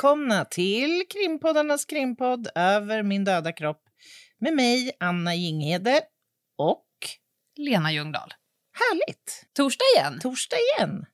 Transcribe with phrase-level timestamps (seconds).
[0.00, 3.82] Välkomna till krimpoddarnas krimpodd Över min döda kropp
[4.40, 6.00] med mig, Anna Jinghede
[6.58, 6.86] och
[7.56, 8.34] Lena Ljungdahl.
[8.72, 10.18] härligt, Torsdag igen.
[10.22, 11.04] torsdag igen.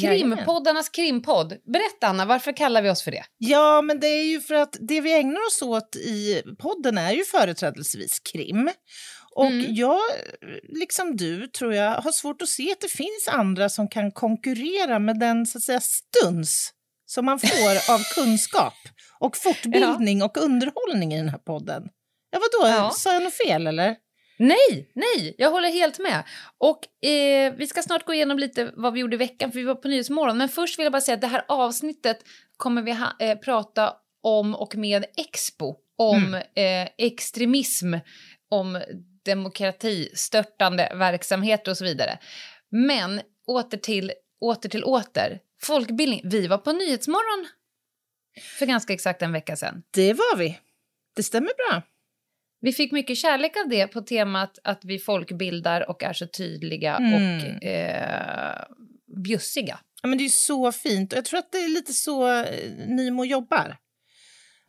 [0.00, 1.54] Krimpoddarnas krimpodd.
[1.72, 3.24] Berätta Anna, varför kallar vi oss för det?
[3.38, 7.12] Ja, men det är ju för att det vi ägnar oss åt i podden är
[7.12, 8.70] ju företrädesvis krim.
[9.34, 9.74] Och Mm.
[9.74, 10.00] jag,
[10.62, 14.98] liksom du, tror jag, har svårt att se att det finns andra som kan konkurrera
[14.98, 16.72] med den så att säga stuns
[17.14, 18.74] som man får av kunskap
[19.18, 21.82] och fortbildning och underhållning i den här podden.
[22.30, 22.72] Ja, vadå?
[22.72, 22.90] Ja.
[22.90, 23.96] Sa jag något fel eller?
[24.38, 26.22] Nej, nej, jag håller helt med.
[26.58, 29.64] Och eh, vi ska snart gå igenom lite vad vi gjorde i veckan, för vi
[29.64, 30.38] var på Nyhetsmorgon.
[30.38, 32.18] Men först vill jag bara säga att det här avsnittet
[32.56, 35.74] kommer vi ha, eh, prata om och med Expo.
[35.98, 37.94] Om eh, extremism,
[38.50, 38.82] om
[39.24, 42.18] demokratistörtande verksamheter och så vidare.
[42.70, 45.38] Men åter till, åter till åter.
[45.62, 46.20] Folkbildning.
[46.24, 47.48] Vi var på Nyhetsmorgon
[48.58, 49.82] för ganska exakt en vecka sedan.
[49.90, 50.58] Det var vi.
[51.16, 51.82] Det stämmer bra.
[52.60, 56.96] Vi fick mycket kärlek av det på temat att vi folkbildar och är så tydliga
[56.96, 57.14] Mm.
[57.14, 58.64] och eh,
[59.24, 59.80] bjussiga.
[60.02, 62.72] Ja, men det är så fint och jag tror att det är lite så eh,
[62.88, 63.76] Nymo jobbar.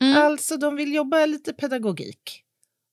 [0.02, 0.18] Mm.
[0.18, 2.44] Alltså de vill jobba lite pedagogik.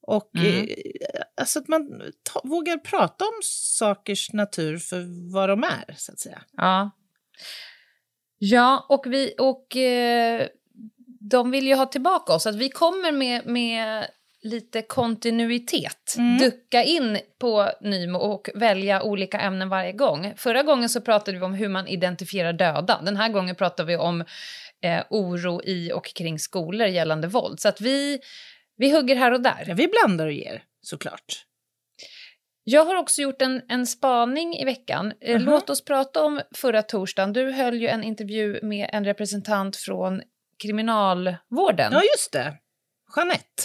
[0.03, 0.69] Och Mm.
[0.69, 1.83] eh, alltså att man
[2.23, 6.43] ta, vågar prata om sakers natur för vad de är, så att säga.
[6.53, 6.91] Ja.
[8.43, 10.47] Ja, och, vi, och eh,
[11.21, 12.47] de vill ju ha tillbaka oss.
[12.47, 14.06] Att vi kommer med, med
[14.43, 16.15] lite kontinuitet.
[16.19, 16.39] Mm.
[16.39, 20.33] Ducka in på Nymo och välja olika ämnen varje gång.
[20.37, 23.00] Förra gången så pratade vi om hur man identifierar döda.
[23.03, 24.25] Den här gången pratar vi om
[24.83, 27.61] eh, oro i och kring skolor gällande våld.
[27.61, 28.21] Så att vi,
[28.77, 29.65] vi hugger här och där.
[29.67, 31.45] Ja, vi blandar och ger, såklart.
[32.70, 35.12] Jag har också gjort en, en spaning i veckan.
[35.20, 35.44] Eh, Aha.
[35.50, 37.32] Låt oss prata om förra torsdagen.
[37.32, 40.22] Du höll ju en intervju med en representant från
[40.62, 41.92] kriminalvården.
[41.92, 42.56] Ja, just det.
[43.16, 43.62] Jeanette.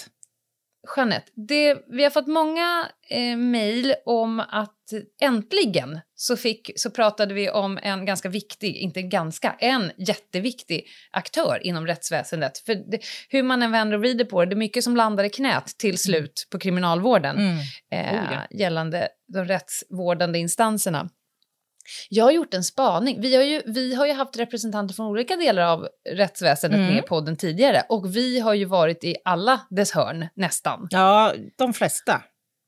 [0.95, 7.33] Jeanette, det, vi har fått många eh, mejl om att äntligen så, fick, så pratade
[7.33, 12.57] vi om en ganska viktig, inte ganska, en jätteviktig aktör inom rättsväsendet.
[12.57, 12.99] För det,
[13.29, 15.65] hur man än vänder och vrider på det, det är mycket som landar i knät
[15.77, 17.57] till slut på kriminalvården Mm.
[17.91, 18.57] eh, Oh, ja.
[18.57, 21.09] gällande de rättsvårdande instanserna.
[22.09, 23.21] Jag har gjort en spaning.
[23.21, 26.89] Vi har, ju, vi har ju haft representanter från olika delar av rättsväsendet Mm.
[26.93, 30.87] med i podden tidigare och vi har ju varit i alla dess hörn, nästan.
[30.91, 32.21] Ja, de flesta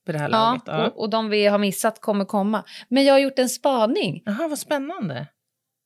[0.07, 0.63] på det här Ja, laget.
[0.66, 0.88] Ja.
[0.88, 2.63] och, och de vi har missat kommer komma.
[2.90, 4.22] Men jag har gjort en spaning.
[4.25, 5.28] Jaha, vad spännande.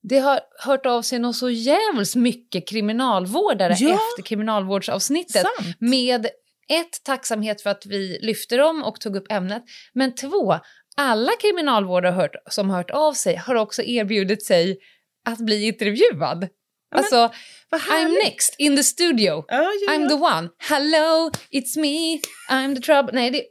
[0.03, 3.89] Det har hört av sig något så jävligt mycket kriminalvårdare Ja.
[3.93, 5.41] efter kriminalvårdsavsnittet.
[5.57, 5.75] Sant.
[5.79, 6.25] Med
[6.69, 9.63] ett, tacksamhet för att vi lyfte dem och tog upp ämnet.
[9.93, 10.59] Men två,
[10.97, 14.77] alla kriminalvårdare hört, som hört av sig har också erbjudit sig
[15.25, 16.47] att bli intervjuad.
[16.95, 17.31] alltså,
[17.69, 19.45] Vad I'm next in the studio.
[19.47, 20.09] Ja, ja, I'm ja.
[20.09, 20.49] the one.
[20.69, 22.19] Hello, it's me.
[22.51, 23.13] I'm the trouble.
[23.13, 23.43] Nej, det,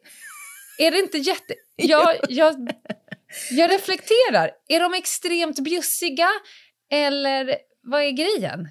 [0.87, 1.55] är det inte jätte...
[1.77, 2.71] Jag, jag,
[3.51, 4.51] jag reflekterar.
[4.69, 6.29] Är de extremt bjussiga
[6.93, 8.69] eller vad är grejen?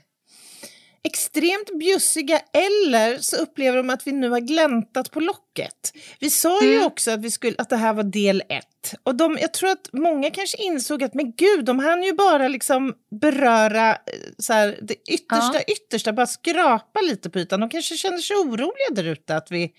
[1.03, 5.92] extremt bjussiga eller så upplever de att vi nu har gläntat på locket.
[6.20, 6.86] Vi sa ju Mm.
[6.86, 8.94] också att, vi skulle, att det här var del ett.
[9.03, 12.47] Och de, jag tror att många kanske insåg att men gud, de hann ju bara
[12.47, 13.97] liksom beröra eh,
[14.38, 15.62] så här, det yttersta, Ja.
[15.68, 17.59] yttersta, bara skrapa lite på ytan.
[17.59, 19.72] De kanske känner sig oroliga där ute att vi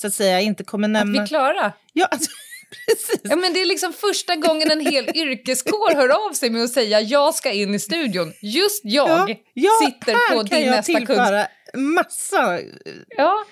[0.00, 1.12] så att säga inte kommer Att nämna...
[1.12, 1.72] vi är klara?
[1.92, 2.30] Ja, alltså,
[2.86, 3.20] precis.
[3.22, 6.70] Ja, men det är liksom första gången en hel yrkeskår hör av sig med att
[6.70, 8.32] säga jag ska in i studion.
[8.42, 11.16] Just jag Ja, ja, sitter här på kan din jag nästa kunskap.
[11.16, 12.64] tillföra massa eh,
[13.16, 13.44] Ja,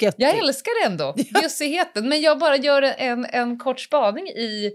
[0.00, 0.20] göttigt.
[0.22, 2.08] jag älskar det ändå, bjussigheten.
[2.08, 4.72] Men jag bara gör en, en kort spaning i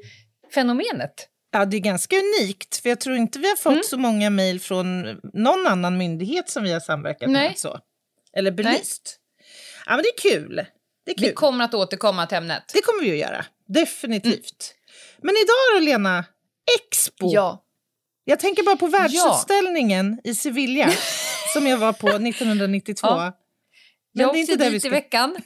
[0.54, 1.28] fenomenet.
[1.52, 3.84] Ja, det är ganska unikt, för jag tror inte vi har fått Mm.
[3.84, 5.02] så många mejl från
[5.34, 7.48] någon annan myndighet som vi har samverkat Nej.
[7.50, 7.58] med.
[7.58, 7.80] Så.
[8.34, 9.18] Eller belyst.
[9.86, 10.66] Ja, men det är kul.
[11.10, 11.28] Det är kul.
[11.28, 12.72] Vi kommer att återkomma till ämnet.
[12.74, 13.46] Det kommer vi att göra.
[13.68, 14.76] Definitivt.
[15.18, 16.26] Men idag då, Lena?
[16.80, 17.34] Expo.
[17.34, 17.64] Ja.
[18.24, 20.92] Jag tänker bara på världsutställningen i Sevilla
[21.54, 23.08] som jag var på 1992.
[23.08, 23.38] Ja.
[24.14, 24.90] Men jag det är inte det vi dit i ska...
[24.90, 25.38] veckan.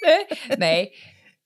[0.58, 0.92] Nej.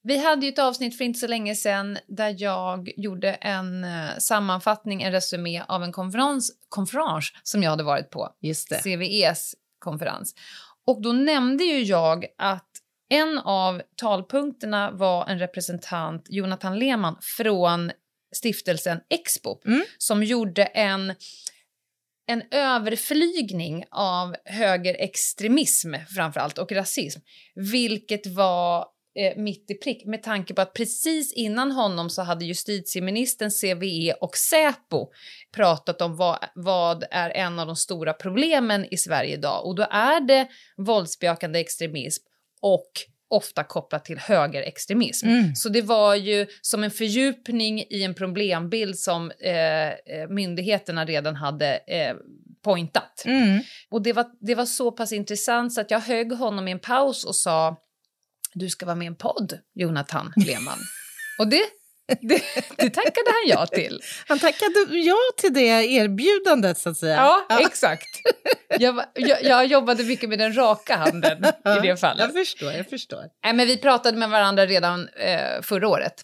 [0.03, 4.19] Vi hade ju ett avsnitt för inte så länge sedan där jag gjorde en eh,
[4.19, 8.29] sammanfattning, en resumé av en konferens, konferens som jag hade varit på.
[8.41, 8.83] Just det.
[8.83, 10.35] CVEs konferens.
[10.87, 12.71] Och då nämnde ju jag att
[13.11, 17.93] en av talpunkterna var en representant, Jonathan Lehmann, från
[18.37, 19.83] stiftelsen Expo Mm.
[19.99, 21.15] som gjorde en,
[22.27, 27.21] en överflygning av högerextremism framförallt och rasism,
[27.55, 28.87] vilket var
[29.19, 34.13] eh, mitt i prick med tanke på att precis innan honom så hade justitieministern, CVE
[34.21, 35.13] och Säpo
[35.55, 39.87] pratat om vad, vad är en av de stora problemen i Sverige idag och då
[39.91, 42.25] är det våldsbejakande extremism
[42.65, 42.91] och
[43.31, 45.29] ofta kopplat till högerextremism.
[45.29, 45.55] Mm.
[45.55, 51.37] Så det var ju som en fördjupning i en problembild som eh, eh, myndigheterna redan
[51.37, 52.17] hade eh,
[52.65, 53.23] pointat.
[53.25, 53.61] Mm.
[53.91, 56.79] Och det var, det var så pass intressant så att jag högg honom i en
[56.79, 57.77] paus och sa
[58.55, 60.79] du ska vara med i en podd, Jonathan Lehmann.
[61.39, 61.63] och det,
[62.21, 62.43] det,
[62.77, 64.01] det tackade han ja till.
[64.27, 67.17] Han tackade ja till det erbjudandet, så att säga.
[67.49, 68.21] Ja, exakt.
[68.79, 72.25] Jag, jag, jag jobbade mycket med den raka handen i det fallet.
[72.25, 73.25] Jag förstår, jag förstår.
[73.55, 76.15] Men vi pratade med varandra redan eh, förra året.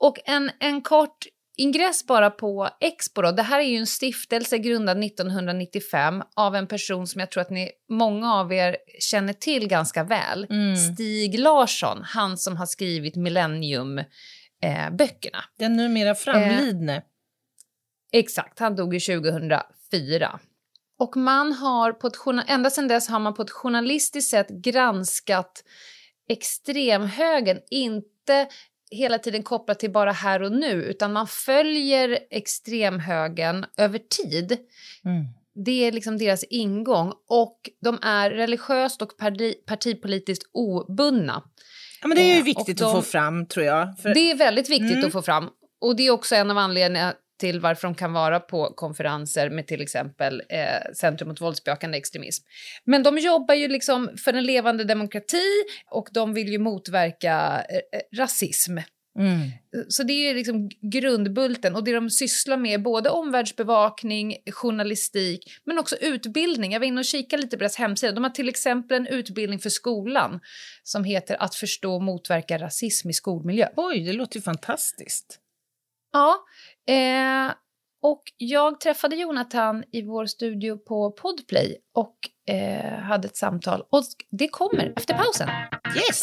[0.00, 1.26] Och en, en kort
[1.56, 3.22] ingress bara på Expo.
[3.22, 3.32] Då.
[3.32, 7.50] Det här är ju en stiftelse grundad 1995 av en person som jag tror att
[7.50, 10.46] ni, många av er känner till ganska väl.
[10.50, 10.76] Mm.
[10.76, 13.16] Stig Larsson, han som har skrivit
[14.62, 15.44] Millennium-böckerna.
[15.58, 17.02] Den numera framlidne.
[18.12, 20.40] Exakt, han dog ju 2004.
[20.98, 25.64] Och man har på ett, ända sedan dess har man på ett journalistiskt sätt granskat
[26.28, 28.48] extremhögern, inte
[28.90, 34.52] hela tiden kopplat till bara här och nu, utan man följer extremhögern över tid.
[35.04, 35.24] Mm.
[35.64, 41.42] Det är liksom deras ingång och de är religiöst och parti, partipolitiskt obundna.
[42.02, 43.98] Ja, men det är ju Eh, viktigt och att de- få fram, tror jag.
[43.98, 44.14] För...
[44.14, 45.04] Det är väldigt viktigt Mm.
[45.06, 45.48] att få fram.
[45.80, 49.66] Och det är också en av anledningarna till varför de kan vara på konferenser med
[49.66, 52.44] till exempel eh, Centrum mot våldsbejakande extremism.
[52.84, 55.44] Men de jobbar ju liksom för en levande demokrati
[55.90, 58.78] och de vill ju motverka eh, eh, rasism.
[59.18, 59.50] Mm.
[59.88, 65.96] Så det är liksom grundbulten och det de sysslar med både omvärldsbevakning, journalistik men också
[65.96, 66.72] utbildning.
[66.72, 68.12] Jag var inne och kikade lite på deras hemsida.
[68.12, 70.40] De har till exempel en utbildning för skolan
[70.82, 73.68] som heter Att förstå och motverka rasism i skolmiljö.
[73.76, 75.40] Oj, det låter ju fantastiskt.
[76.12, 76.44] Ja,
[76.94, 77.52] eh,
[78.02, 82.16] och jag träffade Jonathan i vår studio på Podplay och
[82.54, 83.82] eh, hade ett samtal.
[83.90, 85.48] Och det kommer efter pausen.
[85.96, 86.22] Yes!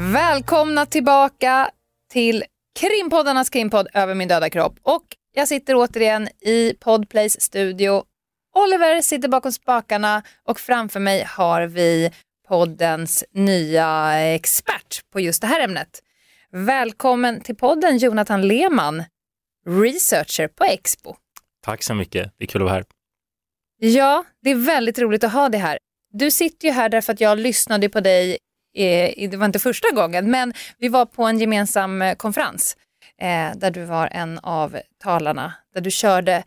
[0.00, 1.70] Välkomna tillbaka
[2.10, 2.44] till
[2.78, 4.78] krimpoddarnas krimpodd Över min döda kropp.
[4.82, 5.04] Och
[5.34, 8.04] jag sitter återigen i Podplays studio.
[8.54, 12.10] Oliver sitter bakom spakarna och framför mig har vi
[12.48, 16.02] poddens nya expert på just det här ämnet.
[16.50, 19.04] Välkommen till podden Jonathan Lehmann,
[19.66, 21.14] researcher på Expo.
[21.62, 22.32] Tack så mycket.
[22.38, 22.84] Det är kul att vara här.
[23.78, 25.78] Ja, det är väldigt roligt att ha dig här.
[26.12, 28.38] Du sitter ju här därför att jag lyssnade på dig,
[29.30, 32.76] det var inte första gången, men vi var på en gemensam eh, konferens
[33.20, 36.42] eh, där du var en av talarna, där du körde,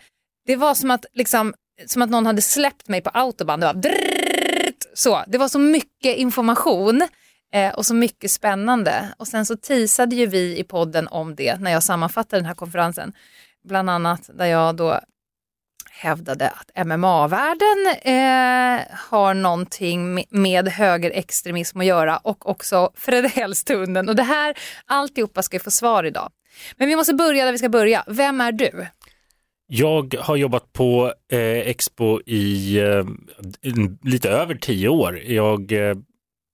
[0.46, 1.54] det var som att, liksom,
[1.88, 5.60] som att någon hade släppt mig på autobahn, det var drrrt, så, det var så
[5.60, 7.08] mycket information
[7.54, 9.14] eh, och så mycket spännande.
[9.18, 12.56] Och sen så teasade ju vi i podden om det när jag sammanfattade den här
[12.56, 13.14] konferensen,
[13.64, 15.00] bland annat där jag då
[15.96, 24.10] hävdade att MMA-världen eh, har någonting med- högerextremism att göra och också Fredhällstunden.
[24.10, 26.30] Och det här, alltihopa ska vi få svar idag.
[26.78, 28.04] Men vi måste börja där vi ska börja.
[28.08, 28.88] Vem är du?
[29.68, 33.06] Jag har jobbat på eh, Expo i eh,
[34.04, 35.20] lite över tio år.
[35.20, 35.96] Jag eh,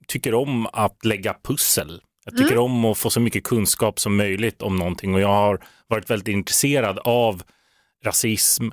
[0.07, 2.01] tycker om att lägga pussel.
[2.25, 2.63] Jag tycker Mm.
[2.63, 6.27] om att få så mycket kunskap som möjligt om någonting och jag har varit väldigt
[6.27, 7.43] intresserad av
[8.05, 8.67] rasism,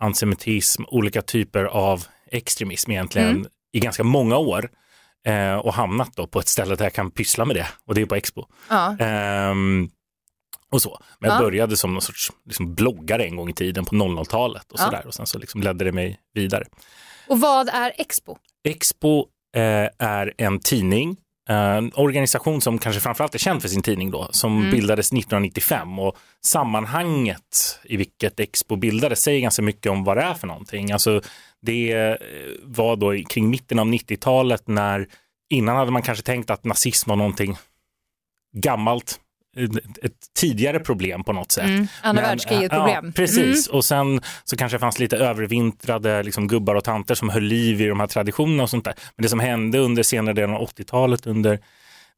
[0.00, 3.46] antisemitism, olika typer av extremism egentligen Mm.
[3.72, 4.70] i ganska många år
[5.26, 8.00] eh, och hamnat då på ett ställe där jag kan pyssla med det och det
[8.02, 8.44] är på Expo.
[8.68, 8.96] Ja.
[8.98, 9.88] Ehm,
[10.72, 10.98] och så.
[11.18, 11.42] Men jag Ja.
[11.44, 14.84] började som någon sorts liksom, bloggare en gång i tiden på 00-talet och Ja.
[14.84, 16.64] sådär och sen så liksom ledde det mig vidare.
[17.28, 18.36] Och vad är Expo?
[18.64, 19.20] Expo
[19.56, 21.16] eh, är en tidning, eh,
[21.54, 24.70] en organisation som kanske framförallt är känd för sin tidning då, som Mm.
[24.70, 30.34] bildades 1995 och sammanhanget i vilket Expo bildades säger ganska mycket om vad det är
[30.34, 30.92] för någonting.
[30.92, 31.22] Alltså
[31.62, 32.16] det eh,
[32.62, 35.06] var då kring mitten av 90-talet när
[35.50, 37.56] innan hade man kanske tänkt att nazism var någonting
[38.56, 39.20] gammalt,
[40.02, 41.64] ett- tidigare problem på något sätt.
[41.64, 43.04] Mm, andra Men, världskriget-problem.
[43.06, 47.28] Ja, precis, och sen så kanske det fanns lite övervintrade liksom, gubbar och tanter som
[47.28, 48.94] höll liv i de här traditionerna och sånt där.
[49.16, 51.58] Men det som hände under senare delen av 80-talet, under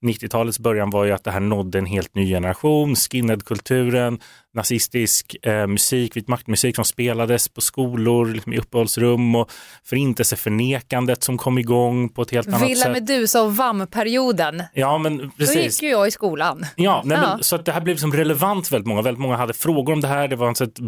[0.03, 4.19] 90-talets början var ju att det här nådde en helt ny generation, skinheadkulturen,
[4.55, 9.51] nazistisk eh, musik, vit maktmusik som spelades på skolor, liksom i uppehållsrum och
[9.85, 12.93] förintelseförnekandet som kom igång på ett helt annat Villa sätt.
[12.93, 14.63] Medusa och VAM-perioden.
[14.75, 15.57] Ja, men Då precis.
[15.57, 16.67] gick ju jag i skolan.
[16.77, 17.35] Ja, nej, Ja.
[17.35, 19.03] Men, så att det här blev som relevant väldigt många.
[19.03, 20.29] Väldigt många hade frågor om det här.
[20.29, 20.79] Det var en sätt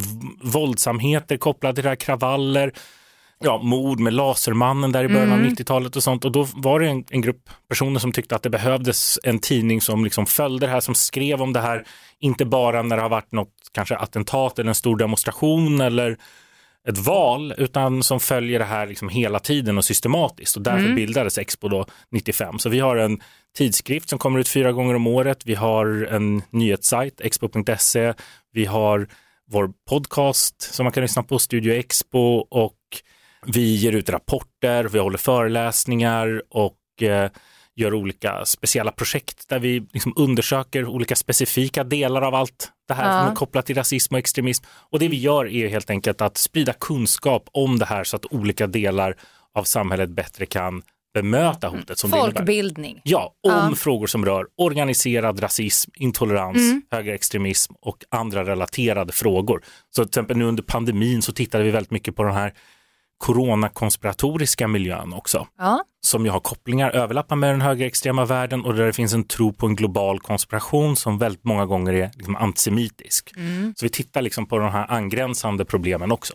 [0.42, 2.72] våldsamheter kopplade till det här, kravaller,
[3.44, 5.50] ja, mord med Lasermannen där i början av Mm.
[5.54, 6.24] 90-talet och sånt.
[6.24, 9.80] Och då var det en, en grupp personer som tyckte att det behövdes en tidning
[9.80, 11.86] som liksom följde det här, som skrev om det här,
[12.20, 16.16] inte bara när det har varit något kanske attentat eller en stor demonstration eller
[16.88, 20.56] ett val, utan som följer det här liksom hela tiden och systematiskt.
[20.56, 20.94] Och därför Mm.
[20.94, 22.58] bildades Expo då 95.
[22.58, 23.20] Så vi har en
[23.56, 25.38] tidskrift som kommer ut fyra gånger om året.
[25.44, 28.14] Vi har en nyhetssajt, expo.se.
[28.52, 29.08] Vi har
[29.50, 32.74] vår podcast som man kan lyssna på, Studio Expo och
[33.46, 37.30] vi ger ut rapporter, vi håller föreläsningar och eh,
[37.76, 43.16] gör olika speciella projekt där vi liksom undersöker olika specifika delar av allt det här
[43.16, 43.22] Ja.
[43.22, 44.64] som är kopplat till rasism och extremism.
[44.90, 48.32] Och det vi gör är helt enkelt att sprida kunskap om det här så att
[48.32, 49.16] olika delar
[49.54, 50.82] av samhället bättre kan
[51.14, 52.10] bemöta hotet som.
[52.10, 53.00] Folkbildning.
[53.04, 53.72] Ja, om Ja.
[53.76, 56.82] frågor som rör organiserad rasism, intolerans, Mm.
[56.90, 59.62] högerextremism och andra relaterade frågor.
[59.96, 62.54] Så till exempel nu under pandemin så tittade vi väldigt mycket på den här
[63.18, 65.84] coronakonspiratoriska miljön också Ja.
[66.06, 69.52] som ju har kopplingar, överlappar med den högerextrema världen och där det finns en tro
[69.52, 73.32] på en global konspiration som väldigt många gånger är liksom antisemitisk.
[73.36, 73.74] Mm.
[73.76, 76.34] Så vi tittar liksom på de här angränsande problemen också.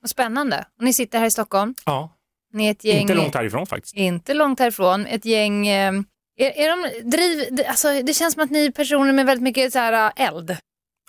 [0.00, 0.64] Vad spännande.
[0.78, 1.74] Och ni sitter här i Stockholm.
[1.86, 2.16] Ja,
[2.52, 3.00] Ni är ett gäng...
[3.00, 3.94] inte långt härifrån faktiskt.
[3.96, 5.06] Inte långt härifrån.
[5.06, 5.68] Ett gäng...
[5.68, 5.92] eh,
[6.36, 6.68] Är, är
[7.02, 7.48] de driv...
[7.56, 10.26] det- Alltså, det känns som att ni är personer med väldigt mycket så här, äh,
[10.26, 10.56] eld.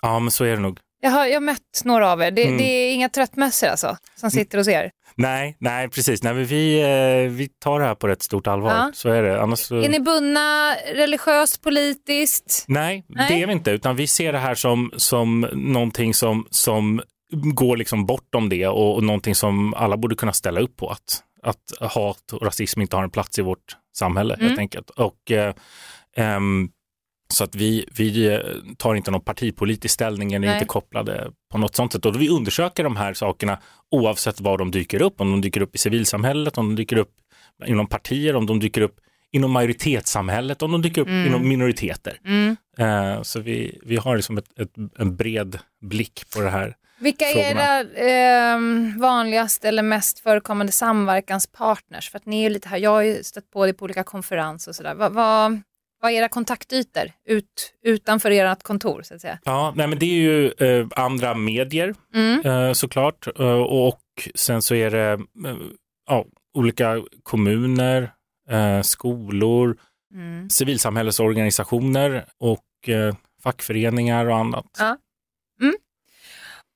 [0.02, 0.78] Ja, men så är det nog.
[1.04, 2.30] Jag har, jag har mött några av er.
[2.30, 2.58] Det, Mm.
[2.58, 4.90] det är inga tröttmössor alltså, som sitter hos er.
[5.14, 6.22] Nej, nej precis.
[6.22, 8.70] Nej, vi, eh, vi tar det här på rätt stort allvar.
[8.70, 8.90] Ja.
[8.94, 9.42] Så är det.
[9.42, 9.76] Annars så...
[9.82, 12.64] Är ni bundna religiöst, politiskt?
[12.68, 13.26] Nej, Nej.
[13.28, 17.76] det är vi inte, utan vi ser det här som, som någonting som, som går
[17.76, 20.88] liksom bortom det och, och någonting som alla borde kunna ställa upp på.
[20.90, 24.46] Att, att hat och rasism inte har en plats i vårt samhälle Mm.
[24.46, 24.90] helt enkelt.
[24.90, 25.54] Och, eh,
[26.16, 26.68] ehm,
[27.32, 28.40] så att vi, vi eh,
[28.76, 32.06] tar inte någon partipolitisk ställning eller är inte kopplade på något sånt sätt.
[32.06, 33.58] Och vi undersöker de här sakerna
[33.90, 35.20] oavsett var de dyker upp.
[35.20, 37.12] Om de dyker upp i civilsamhället, om de dyker upp
[37.66, 38.96] inom partier, om de dyker upp
[39.32, 41.26] inom majoritetssamhället, om de dyker upp Mm.
[41.26, 42.20] inom minoriteter.
[42.24, 42.56] Mm.
[42.78, 46.76] Eh, så vi, vi har liksom ett, ett, en bred blick på det här.
[46.98, 52.10] Vilka är era ehm, vanligaste eller mest förekommande samverkanspartners?
[52.10, 54.70] För att ni är lite här, jag har ju stött på det på olika konferenser
[54.70, 54.94] och sådär.
[54.94, 55.60] Vad, vad,
[56.02, 59.38] vad är era kontaktytor ut, utanför ert kontor så att säga?
[59.44, 62.40] Ja, nej, men det är ju eh, andra medier Mm.
[62.46, 64.00] eh, såklart eh, och
[64.34, 65.12] sen så är det
[65.48, 65.56] eh,
[66.08, 68.12] ja, olika kommuner,
[68.50, 69.76] eh, skolor,
[70.14, 70.50] Mm.
[70.50, 72.64] civilsamhällesorganisationer och
[73.42, 74.66] fackföreningar och annat.
[74.78, 74.96] Ja.
[75.62, 75.74] Mm.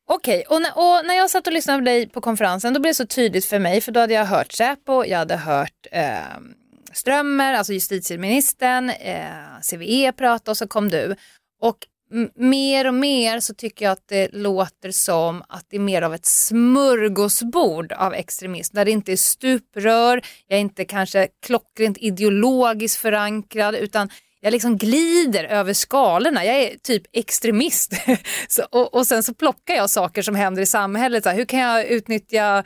[0.08, 2.90] Okej, och, när- och när jag satt och lyssnade på dig på konferensen då blev
[2.90, 6.18] det så tydligt för mig för då hade jag hört Säpo, jag hade hört eh,
[6.96, 11.16] Strömmer, alltså justitieministern, eh, CVE pratade och så kom du.
[11.60, 11.78] Och
[12.34, 16.14] mer och mer så tycker jag att det låter som att det är mer av
[16.14, 23.00] ett smörgåsbord av extremism där det inte är stuprör, jag är inte kanske klockrent ideologiskt
[23.00, 24.10] förankrad utan
[24.40, 26.44] jag liksom glider över skalorna.
[26.44, 27.92] Jag är typ extremist.
[28.48, 31.22] så, och, och sen så plockar jag saker som händer i samhället.
[31.22, 32.64] Så här, hur kan jag utnyttja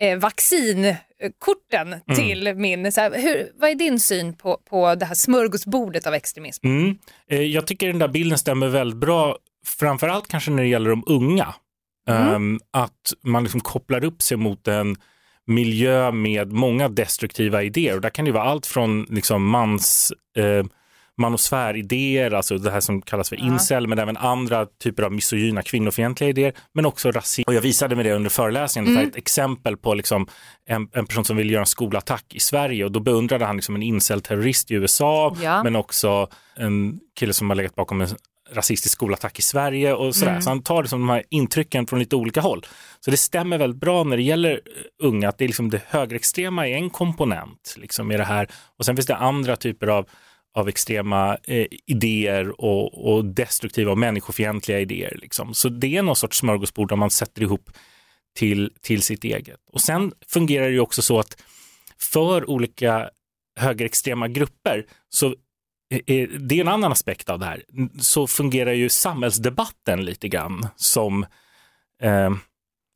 [0.00, 0.18] eh,
[1.22, 2.92] vaccinkorten till min...
[2.92, 6.66] Så här, hur, vad är din syn på, på det här smörgåsbordet av extremism?
[6.66, 6.98] Mm.
[7.30, 11.04] Eh, Jag tycker den där bilden stämmer väldigt bra, framförallt kanske när det gäller de
[11.06, 11.54] unga.
[12.08, 12.34] Mm.
[12.34, 14.96] Ehm, att man liksom kopplar upp sig mot en
[15.46, 17.94] miljö med många destruktiva idéer.
[17.94, 20.64] Och där kan det vara allt från liksom mans, eh,
[21.18, 26.30] manosfäridéer, alltså det här som kallas för incel, men även andra typer av misogyna kvinnofientliga
[26.30, 27.48] idéer, men också rasism.
[27.48, 29.08] Och jag visade med det under föreläsningen, mm.
[29.08, 30.28] ett exempel på liksom
[30.66, 33.74] en, en, person som vill göra en skolattack i Sverige och då beundrade han liksom
[33.74, 35.62] en incel-terrorist i USA, Ja.
[35.62, 38.08] men också en kille som har legat bakom en
[38.52, 40.30] rasistisk skolattack i Sverige och sådär.
[40.30, 40.42] Mm.
[40.42, 42.66] Så han tar liksom de här intrycken från lite olika håll.
[43.00, 45.80] Så det stämmer väldigt bra när det gäller eh, unga, att det, är liksom det
[45.86, 48.48] högerextrema är en komponent liksom, i det här.
[48.78, 50.08] Och sen finns det andra typer av,
[50.58, 55.18] av extrema eh, idéer och, och destruktiva och människofientliga idéer.
[55.22, 55.54] Liksom.
[55.54, 57.70] Så det är någon sorts smörgåsbord där man sätter ihop
[58.36, 59.60] till, till sitt eget.
[59.72, 61.42] Och sen fungerar det ju också så att
[61.98, 63.10] för olika
[63.60, 65.34] högerextrema grupper så
[66.06, 67.62] är- det är en annan aspekt av det här.
[68.00, 71.26] Så fungerar ju samhällsdebatten lite grann som
[72.02, 72.30] eh,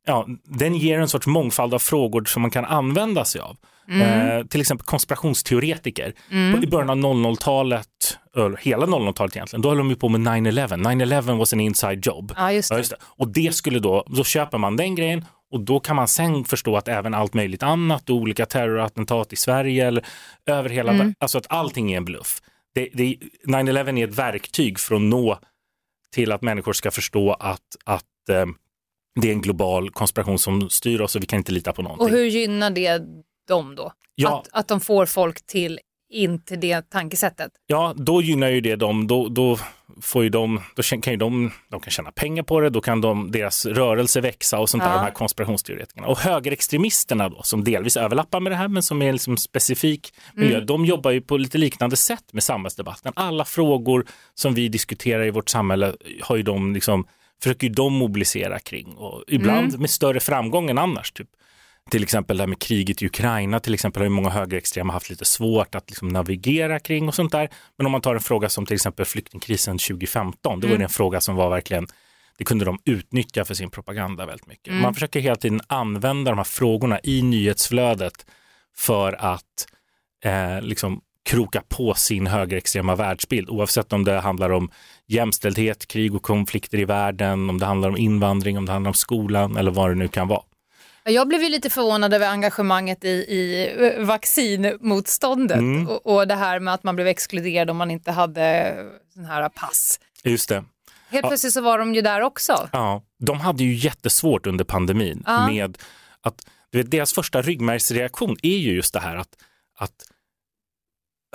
[0.07, 3.57] ja, den ger en sorts mångfald av frågor som man kan använda sig av.
[3.91, 6.13] Eh, till exempel konspirationsteoretiker.
[6.29, 7.87] På- I början av 00-talet,
[8.35, 10.77] eller hela 00-talet egentligen, då höll de ju på med 9-11.
[10.77, 12.33] 9-11 was an inside job.
[12.37, 12.75] Ja, just det.
[12.75, 12.97] Ja, just det.
[13.01, 16.77] Och det skulle då, då köper man den grejen och då kan man sen förstå
[16.77, 20.05] att även allt möjligt annat, olika terrorattentat i Sverige eller
[20.45, 20.97] över hela Mm.
[20.99, 22.41] världen, alltså att allting är en bluff.
[22.75, 23.15] Det, det,
[23.47, 25.39] 9-11 är ett verktyg för att nå
[26.13, 28.45] till att människor ska förstå att, att eh,
[29.21, 32.05] det är en global konspiration som styr oss och vi kan inte lita på någonting.
[32.05, 33.01] Och hur gynnar det
[33.47, 33.91] dem då?
[34.15, 34.39] Ja.
[34.39, 37.51] Att, att de får folk till in till det tankesättet?
[37.67, 39.07] Ja, då gynnar ju det dem.
[39.07, 39.57] Då, då,
[40.01, 43.01] får ju de, då kan ju de, de kan tjäna pengar på det, då kan
[43.01, 44.95] de, deras rörelse växa och sånt där, Ja.
[44.95, 46.07] de här konspirationsteoretikerna.
[46.07, 50.59] Och högerextremisterna då, som delvis överlappar med det här, men som är liksom specifik miljö,
[50.59, 53.13] de jobbar ju på lite liknande sätt med samhällsdebatten.
[53.15, 57.07] Alla frågor som vi diskuterar i vårt samhälle har ju de liksom,
[57.43, 61.11] försöker ju de mobilisera kring och ibland med större framgång än annars.
[61.11, 61.29] Typ.
[61.91, 65.09] Till exempel det här med kriget i Ukraina, till exempel har ju många högerextrema haft
[65.09, 67.49] lite svårt att liksom navigera kring och sånt där.
[67.77, 70.89] Men om man tar en fråga som till exempel flyktingkrisen 2015, då var det en
[70.89, 71.87] fråga som var verkligen,
[72.37, 74.73] det kunde de utnyttja för sin propaganda väldigt mycket.
[74.73, 78.25] Man försöker hela tiden använda de här frågorna i nyhetsflödet
[78.75, 79.67] för att
[80.25, 84.71] eh, liksom kroka på sin högerextrema världsbild oavsett om det handlar om
[85.07, 88.93] jämställdhet, krig och konflikter i världen, om det handlar om invandring, om det handlar om
[88.93, 90.41] skolan eller vad det nu kan vara.
[91.03, 95.87] Ja, Jag blev ju lite förvånad över engagemanget i, i eh, vaccinmotståndet Mm.
[95.87, 98.75] och, och det här med att man blev exkluderad om man inte hade
[99.13, 99.99] sån här pass.
[100.23, 100.55] Just det.
[101.09, 101.29] Helt Ja.
[101.29, 102.69] plötsligt så var de ju där också.
[102.71, 105.47] Ja, de hade ju jättesvårt under pandemin Ja.
[105.47, 105.77] med
[106.21, 109.29] att du vet, deras första ryggmärgsreaktion är ju just det här att,
[109.77, 109.93] att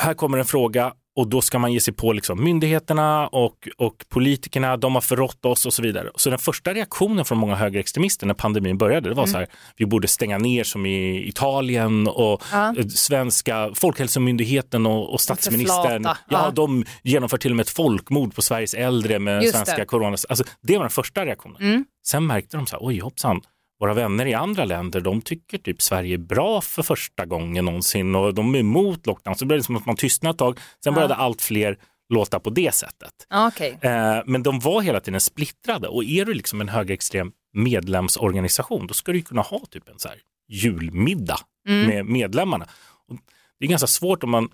[0.01, 4.05] här kommer en fråga och då ska man ge sig på liksom myndigheterna och, och
[4.09, 6.11] politikerna, de har förrått oss och så vidare.
[6.17, 9.87] Så den första reaktionen från många högerextremister när pandemin började, det var så här, vi
[9.87, 12.75] borde stänga ner som i Italien och Ja.
[12.79, 16.51] eh, svenska Folkhälsomyndigheten och, och statsministern, ja, Ja.
[16.55, 19.85] de genomför till och med ett folkmord på Sveriges äldre med Just svenska det.
[19.85, 20.17] corona.
[20.29, 21.57] Alltså, det var den första reaktionen.
[21.63, 21.85] Mm.
[22.07, 23.41] Sen märkte de så här, oj hoppsan,
[23.81, 28.14] våra vänner i andra länder, de tycker typ Sverige är bra för första gången någonsin
[28.14, 29.35] och de är emot lockdown.
[29.35, 30.59] Så det blev det som att man tystnade ett tag.
[30.85, 31.79] Sen började allt fler
[32.14, 33.12] låta på det sättet.
[33.29, 33.79] Ja, Okej.
[33.81, 38.95] Eh, men de var hela tiden splittrade och är du liksom en högerextrem medlemsorganisation, då
[38.95, 41.38] ska du kunna ha typ en så här julmiddag
[41.87, 42.64] med medlemmarna.
[43.09, 43.17] Och
[43.59, 44.49] det är ganska svårt om man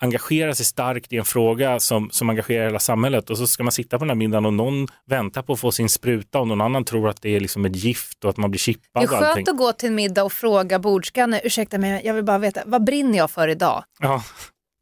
[0.00, 3.72] engagerar sig starkt i en fråga som, som engagerar hela samhället och så ska man
[3.72, 6.60] sitta på den här middagen och någon väntar på att få sin spruta och någon
[6.60, 9.02] annan tror att det är liksom ett gift och att man blir Det chippad.
[9.02, 9.34] är och allting.
[9.34, 12.62] skönt att gå till en middag och fråga bordsgranne, ursäkta mig, jag vill bara veta,
[12.66, 13.84] vad brinner jag för idag?
[14.00, 14.22] Ja,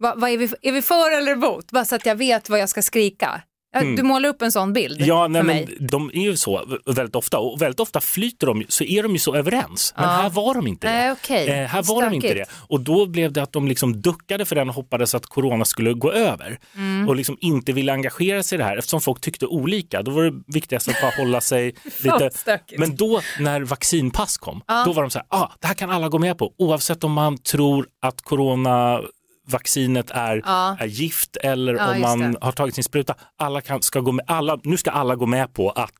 [0.03, 1.71] Va, vad är, vi, är vi för eller emot?
[1.73, 3.43] Bara så att jag vet vad jag ska skrika.
[3.85, 5.09] Ja, Du målar upp en sån bild Mm.
[5.09, 8.85] Ja, nej, men de är ju så väldigt ofta och väldigt ofta flyter de, så
[8.85, 9.95] är de ju så överens.
[9.97, 10.11] Men Ja.
[10.11, 10.93] här var de inte det.
[10.93, 11.49] Nej, okej.
[11.49, 12.45] Eh, här var de inte det.
[12.69, 15.93] Och då blev det att de liksom duckade för den och hoppades att corona skulle
[15.93, 16.59] gå över.
[16.75, 17.09] Mm.
[17.09, 20.03] Och liksom inte ville engagera sig i det här eftersom folk tyckte olika.
[20.03, 22.31] Då var det viktigast att bara hålla sig lite.
[22.35, 22.81] stökigt.
[22.81, 26.09] Men då när vaccinpass kom, då var de så här, ah, det här kan alla
[26.09, 29.01] gå med på oavsett om man tror att corona
[29.47, 30.77] vaccinet är, Ja.
[30.81, 32.39] är gift eller Ja, om man det.
[32.41, 33.15] har tagit sin spruta.
[33.39, 35.93] Alla kan, ska gå med, alla, nu ska alla gå med på att,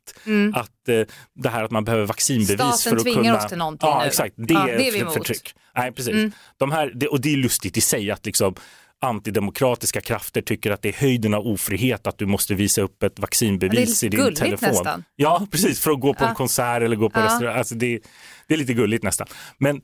[0.55, 1.01] att eh,
[1.35, 2.73] det här att man behöver vaccinbevis Mm.
[2.73, 3.37] Staten för att tvingar kunna...
[3.37, 4.07] oss till någonting Ja, nu.
[4.07, 4.35] exakt.
[4.37, 5.15] Det Ja, är, det är vi för- emot.
[5.17, 5.25] Mm.
[5.25, 5.55] förtryck.
[5.77, 6.33] Nej, precis.
[6.59, 8.55] De här, det, och det är lustigt i sig att liksom
[9.01, 13.19] antidemokratiska krafter tycker att det är höjden av ofrihet att du måste visa upp ett
[13.19, 14.69] vaccinbevis i det är din gulligt telefon.
[14.69, 15.05] nästan.
[15.17, 16.35] Ja, precis, för att gå på en Ja.
[16.35, 17.25] konsert eller gå på Ja.
[17.25, 17.59] restaurang.
[17.59, 18.01] Alltså det,
[18.47, 19.27] det är lite gulligt nästan.
[19.59, 19.81] Men,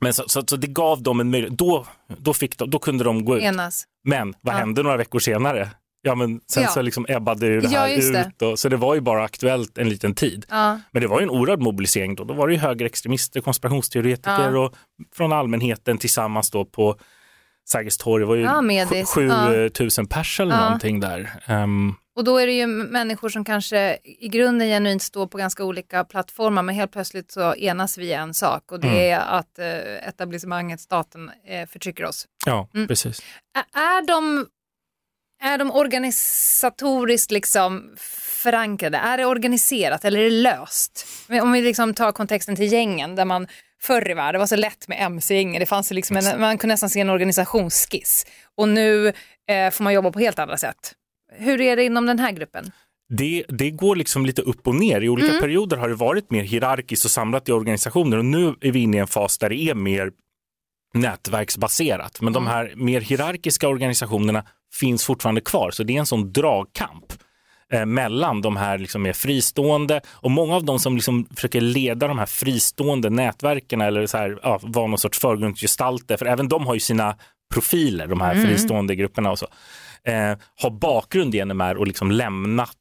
[0.00, 1.58] men så, så, så det gav dem en möjlighet.
[1.58, 1.86] Då,
[2.18, 3.42] då, fick de, då kunde de gå ut.
[3.42, 3.84] Enas.
[4.04, 4.58] Men vad Ja.
[4.58, 5.70] hände några veckor senare?
[6.02, 6.68] Ja, men sen Ja.
[6.68, 8.20] så liksom ebbade ju det Ja, här det.
[8.28, 8.42] ut.
[8.42, 10.46] Och, så det var ju bara aktuellt en liten tid.
[10.50, 10.80] Ja.
[10.92, 12.24] Men det var ju en oerhörd mobilisering då.
[12.24, 14.58] Då var det ju högerextremister, konspirationsteoretiker Ja.
[14.58, 14.74] och
[15.14, 16.96] från allmänheten tillsammans då på
[17.68, 18.20] Sergels torg.
[18.22, 19.10] Det var ju Ja, medis.
[19.10, 20.64] 7000 pers eller Ja.
[20.64, 21.30] någonting där.
[21.46, 25.64] Ehm, Och då är det ju människor som kanske i grunden genuint står på ganska
[25.64, 29.00] olika plattformar men helt plötsligt så enas vi i en sak och det Mm.
[29.12, 32.26] är att eh, etablissemanget, staten, eh, förtrycker oss.
[32.46, 32.88] ja, Mm.
[32.88, 33.20] precis.
[33.58, 34.46] Ä- Är de,
[35.42, 37.94] är de organisatoriskt liksom
[38.42, 38.98] förankrade?
[38.98, 41.06] Är det organiserat eller är det löst?
[41.42, 43.46] Om vi liksom tar kontexten till gängen där man
[43.82, 46.72] förr i världen, det var så lätt med mc-gängen, det fanns liksom en, man kunde
[46.74, 49.08] nästan se en organisationsskiss och nu
[49.48, 50.92] eh, får man jobba på helt andra sätt.
[51.38, 52.72] Hur är det inom den här gruppen?
[53.08, 55.00] Det, det går liksom lite upp och ner.
[55.00, 55.40] I olika Mm.
[55.40, 58.96] perioder har det varit mer hierarkiskt och samlat i organisationer och nu är vi inne
[58.96, 60.10] i en fas där det är mer
[60.94, 62.20] nätverksbaserat.
[62.20, 64.44] Men de här mer hierarkiska organisationerna
[64.74, 67.04] finns fortfarande kvar, så det är en sån dragkamp
[67.72, 72.08] eh, mellan de här liksom mer fristående och många av de som liksom försöker leda
[72.08, 76.66] de här fristående nätverken eller så här, ja, vara någon sorts förgrundsgestalter, för även de
[76.66, 77.16] har ju sina
[77.54, 78.46] profiler, de här Mm.
[78.46, 79.46] fristående grupperna och så,
[80.06, 82.76] eh, har bakgrund i NMR och liksom lämnat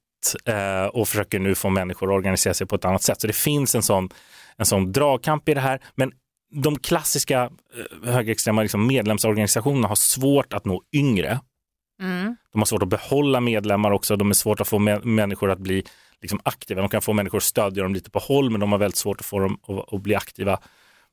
[0.46, 3.22] eh, och försöker nu få människor att organisera sig på ett annat sätt.
[3.22, 4.10] Så det finns en sån,
[4.58, 6.12] en sån dragkamp i det här, men
[6.64, 11.40] de klassiska eh, högerextrema liksom medlemsorganisationerna har svårt att nå yngre.
[12.02, 12.36] Mm.
[12.52, 14.16] De har svårt att behålla medlemmar också.
[14.16, 15.84] De är svårt att få mä- människor att bli
[16.22, 16.82] liksom aktiva.
[16.82, 19.20] De kan få människor att stödja dem lite på håll, men de har väldigt svårt
[19.20, 20.60] att få dem att, att bli aktiva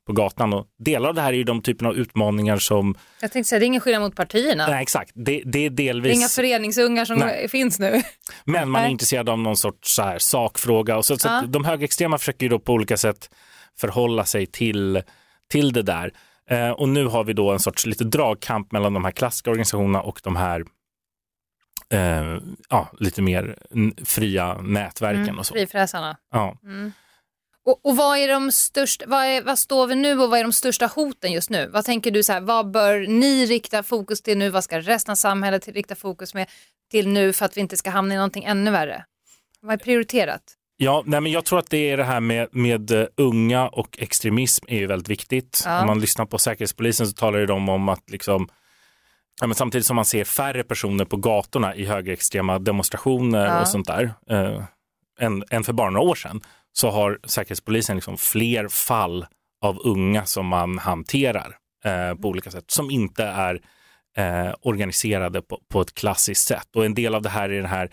[0.07, 0.53] på gatan.
[0.53, 3.59] Och delar av det här är ju de typen av utmaningar som, Jag tänkte säga,
[3.59, 4.67] det är ingen skillnad mot partierna.
[4.67, 7.49] nej exakt, det, det är Det är delvis, inga föreningsungar som Nej.
[7.49, 8.01] finns nu.
[8.45, 10.97] men man är intresserad av någon sorts så här, sakfråga.
[10.97, 11.43] Och så, så Ja.
[11.47, 13.29] de högerextrema försöker ju då på olika sätt
[13.79, 15.01] förhålla sig till,
[15.49, 16.13] till det där.
[16.49, 20.01] Eh, och nu har vi då en sorts lite dragkamp mellan de här klassiska organisationerna
[20.01, 20.63] och de här
[21.93, 22.37] eh,
[22.69, 23.57] ja, lite mer
[24.05, 25.53] fria nätverken Mm, och så.
[25.53, 26.17] Frifräsarna.
[26.31, 26.57] Ja.
[26.63, 26.91] Mm.
[27.65, 30.43] Och, och vad är de största, vad, är, vad står vi nu och vad är
[30.43, 31.69] de största hoten just nu?
[31.73, 34.49] Vad tänker du så här, vad bör ni rikta fokus till nu?
[34.49, 36.49] Vad ska resten av samhället rikta fokus med
[36.91, 39.05] till nu för att vi inte ska hamna i någonting ännu värre?
[39.61, 40.41] Vad är prioriterat?
[40.77, 43.99] Ja, nej, men jag tror att det är det här med, med eh, unga och
[43.99, 45.63] extremism är ju väldigt viktigt.
[45.65, 45.81] Ja.
[45.81, 48.49] Om man lyssnar på Säkerhetspolisen så talar ju de om att liksom,
[49.41, 53.61] ja, men samtidigt som man ser färre personer på gatorna i högerextrema demonstrationer Ja.
[53.61, 54.63] och sånt där eh,
[55.19, 56.41] än, än för bara några år sedan
[56.73, 59.25] så har Säkerhetspolisen liksom fler fall
[59.61, 63.61] av unga som man hanterar eh, på olika sätt som inte är
[64.17, 66.75] eh, organiserade på, på ett klassiskt sätt.
[66.75, 67.91] Och en del av det här är den här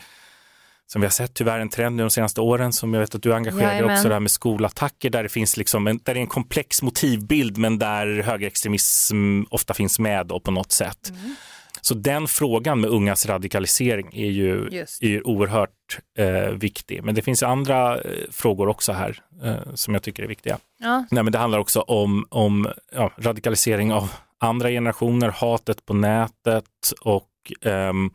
[0.86, 3.22] som vi har sett tyvärr en trend nu de senaste åren som jag vet att
[3.22, 6.20] du engagerar dig också, det här med skolattacker där det finns liksom en, där det
[6.20, 11.10] är en komplex motivbild men där högerextremism ofta finns med då på något sätt.
[11.10, 11.34] Mm.
[11.80, 14.66] Så den frågan med ungas radikalisering är ju,
[15.00, 17.04] är ju oerhört eh, viktig.
[17.04, 20.58] Men det finns andra eh, frågor också här eh, som jag tycker är viktiga.
[20.78, 21.04] Ja.
[21.10, 26.92] Nej, men det handlar också om, om ja, radikalisering av andra generationer, hatet på nätet
[27.00, 27.28] och
[27.62, 28.10] ehm,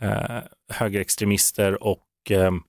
[0.00, 0.38] eh,
[0.72, 2.62] högerextremister och ehm,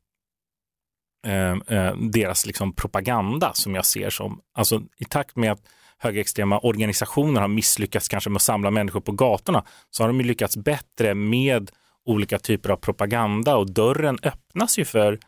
[1.26, 5.62] eh, eh, deras liksom propaganda som jag ser som, alltså i takt med att
[6.00, 10.28] högerextrema organisationer har misslyckats kanske med att samla människor på gatorna så har de ju
[10.28, 11.72] lyckats bättre med
[12.06, 15.20] olika typer av propaganda och dörren öppnas ju för,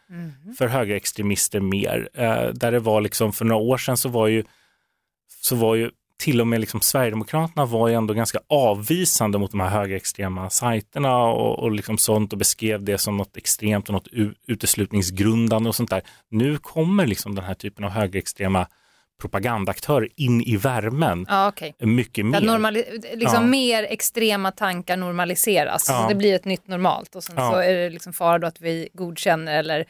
[0.58, 2.10] för högerextremister mer.
[2.14, 4.44] Eh, där det var liksom för några år sedan så var ju,
[5.42, 9.60] så var ju till och med liksom Sverigedemokraterna var ju ändå ganska avvisande mot de
[9.60, 14.08] här högerextrema sajterna och, och liksom sånt och beskrev det som något extremt och något
[14.48, 16.02] uteslutningsgrundande och sånt där.
[16.30, 18.68] Nu kommer liksom den här typen av högerextrema
[19.20, 21.76] propagandaaktörer in i värmen Ja, okej.
[21.80, 22.42] mycket mer.
[22.42, 23.50] Normali- liksom Ja.
[23.50, 25.86] mer extrema tankar normaliseras.
[25.90, 26.02] Ja.
[26.02, 28.62] Så det blir ett nytt normalt och sen så är det liksom fara då att
[28.62, 29.86] vi godkänner eller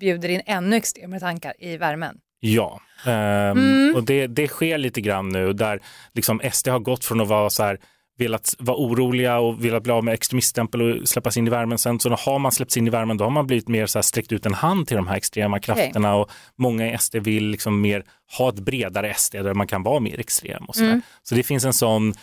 [0.00, 2.16] bjuder in ännu extremare tankar i värmen.
[2.40, 3.12] Ja, ehm,
[3.58, 3.94] Mm.
[3.96, 5.80] och det, det sker lite grann nu där
[6.14, 7.78] liksom SD har gått från att vara så här
[8.22, 11.78] velat vara oroliga och velat bli av med extremiststämpel och släppas in i värmen.
[11.78, 14.02] Sen så har man släppts in i värmen, då har man blivit mer så här
[14.02, 17.80] sträckt ut en hand till de här extrema krafterna och många i SD vill liksom
[17.80, 18.04] mer
[18.38, 20.84] ha ett bredare SD där man kan vara mer extrem och så.
[20.84, 21.02] Mm.
[21.22, 22.14] så det finns en sån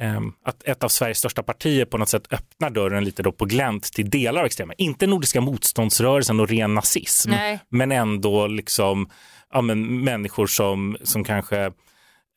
[0.00, 3.44] ehm, att ett av Sveriges största partier på något sätt öppnar dörren lite då på
[3.44, 4.74] glänt till delar av extrema.
[4.78, 7.60] Inte Nordiska motståndsrörelsen och ren nazism, Nej.
[7.68, 9.10] men ändå liksom
[9.52, 11.72] ja, men människor som, som kanske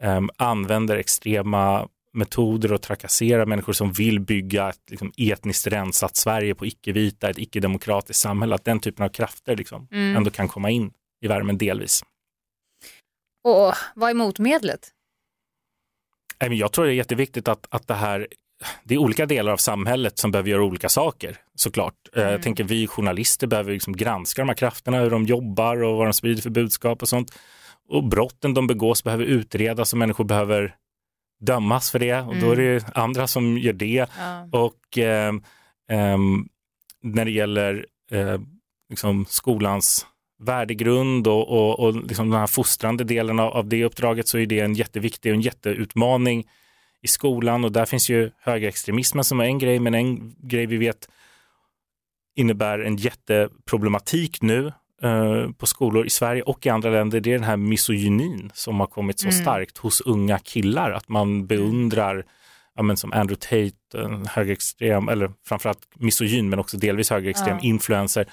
[0.03, 6.55] ehm, använder extrema metoder och trakasserar människor som vill bygga ett liksom, etniskt rensat Sverige
[6.55, 8.55] på icke-vita, ett icke-demokratiskt samhälle.
[8.55, 10.15] Att den typen av krafter liksom, Mm.
[10.17, 12.03] ändå kan komma in i värmen delvis.
[13.43, 14.89] Och vad är motmedlet?
[16.39, 18.27] Jag tror det är jätteviktigt att, att det här,
[18.83, 21.37] det är olika delar av samhället som behöver göra olika saker.
[21.55, 21.93] såklart.
[22.15, 25.97] Eh, Jag tänker vi journalister behöver liksom granska de här krafterna, hur de jobbar och
[25.97, 27.31] vad de sprider för budskap och sånt.
[27.89, 30.75] Och brotten de begås behöver utredas och människor behöver
[31.41, 34.07] dömas för det och då är det andra som gör det.
[34.17, 34.49] Ja.
[34.51, 35.43] Och ehm,
[35.89, 36.47] ehm,
[37.03, 38.39] när det gäller eh,
[38.89, 40.07] liksom skolans
[40.39, 44.45] värdegrund och, och, och liksom den här fostrande delen av, av det uppdraget så är
[44.45, 46.47] det en jätteviktig och en jätteutmaning
[47.01, 50.77] i skolan och där finns ju högerextremismen som är en grej men en grej vi
[50.77, 51.09] vet
[52.35, 54.71] innebär en jätteproblematik nu
[55.03, 58.79] eh, på skolor i Sverige och i andra länder det är den här misogynin som
[58.79, 62.25] har kommit så starkt hos unga killar att man beundrar
[62.75, 67.67] ja, men som Andrew Tate, en högerextrem, eller framförallt misogyn men också delvis högerextrem Ja.
[67.69, 68.25] influencer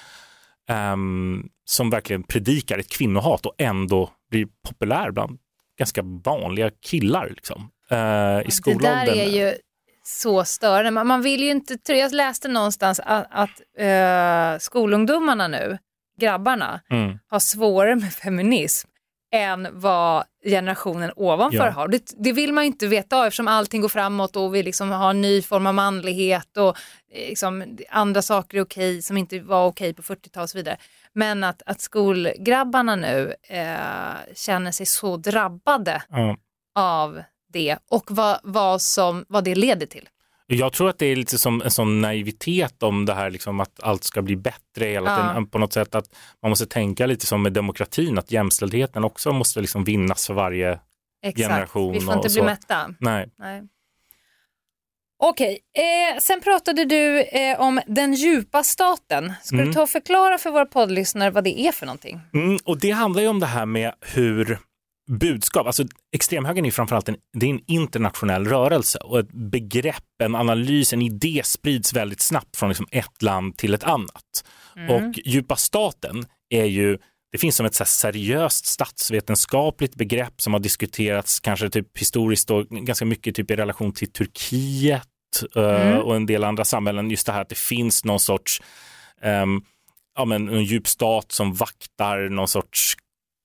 [0.69, 5.39] ehm, som verkligen predikar ett kvinnohat och ändå blir populär bland
[5.79, 9.07] ganska vanliga killar liksom, eh, i Det skolåldern.
[9.07, 9.55] där är ju
[10.03, 11.05] så störande.
[11.05, 15.79] Man, vill ju inte, jag läste någonstans att, att eh, skolungdomarna nu,
[16.19, 17.19] grabbarna, Mm.
[17.29, 18.89] har svårare med feminism
[19.35, 21.71] än vad generationen ovanför Ja.
[21.71, 21.89] har.
[21.89, 25.11] Det, det vill man ju inte veta eftersom allting går framåt och vi liksom har
[25.11, 26.69] en ny form av manlighet och
[27.13, 30.77] eh, liksom, andra saker är okej som inte var okej på 40-talet och så vidare.
[31.13, 36.37] Men att, att skolgrabbarna nu eh, känner sig så drabbade Ja.
[36.75, 40.09] av det och vad, vad, som, vad det leder till.
[40.51, 43.83] Jag tror att det är lite som en sån naivitet om det här liksom att
[43.83, 45.17] allt ska bli bättre hela Ja.
[45.29, 45.47] tiden.
[45.47, 46.05] På något sätt att
[46.43, 50.81] man måste tänka lite som med demokratin, att jämställdheten också måste liksom vinnas för varje
[51.23, 51.49] Exakt.
[51.49, 51.93] generation.
[51.93, 52.95] Vi får inte bli mätta.
[53.01, 53.31] Nej.
[53.39, 53.63] Nej.
[55.21, 59.33] Okej, eh, sen pratade du eh, om den djupa staten.
[59.43, 59.67] Ska Mm.
[59.67, 62.21] du ta och förklara för våra poddlyssnare vad det är för någonting?
[62.35, 64.59] Mm, och det handlar ju om det här med hur
[65.09, 70.35] budskap, alltså extremhögern är framförallt en, det är en internationell rörelse och ett begrepp, en
[70.35, 74.45] analys, en idé sprids väldigt snabbt från liksom ett land till ett annat.
[74.89, 76.99] Och djupa staten är ju
[77.33, 82.69] det finns som ett så seriöst statsvetenskapligt begrepp som har diskuterats kanske typ historiskt och
[82.69, 85.03] ganska mycket typ i relation till Turkiet
[85.57, 87.11] eh, och en del andra samhällen.
[87.11, 88.63] Just det här att det finns någon sorts
[89.23, 89.63] ehm,
[90.17, 92.97] ja, men en djup stat som vaktar någon sorts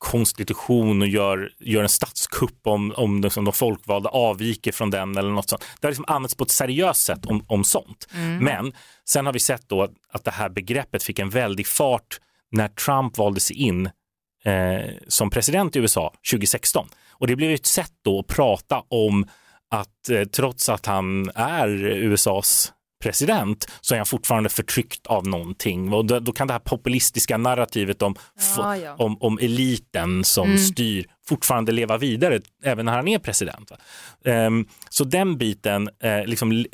[0.04, 5.18] konstitution och gör, gör en statskupp om, om det, som de folkvalda avviker från den
[5.18, 5.66] eller något sånt.
[5.80, 8.08] Det har liksom använts på ett seriöst sätt om, om sånt.
[8.40, 8.74] Men
[9.06, 12.20] sen har vi sett då att det här begreppet fick en väldig fart
[12.52, 13.86] när Trump valde sig in
[14.46, 16.88] eh, som president i USA 2016.
[17.12, 19.28] Och det blev ett sätt då att prata om
[19.72, 25.94] att eh, trots att han är USAs president så är han fortfarande förtryckt av någonting.
[25.94, 28.16] Och då, då kan det här populistiska narrativet om,
[28.58, 28.96] Ja, ja.
[28.96, 33.72] om, om eliten som styr fortfarande leva vidare även när han är president.
[34.26, 36.66] Ehm, så den biten eh, liksom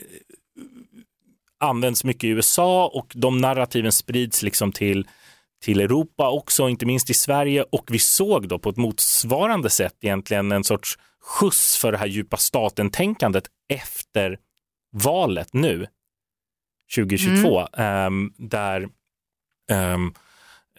[1.60, 5.08] används mycket i USA och de narrativen sprids liksom till
[5.62, 9.96] till Europa också, inte minst i Sverige och vi såg då på ett motsvarande sätt
[10.02, 14.38] egentligen en sorts skjuts för det här djupa staten-tänkandet efter
[14.92, 15.88] valet nu
[16.96, 18.90] 2022 ehm, där
[19.72, 20.14] ehm,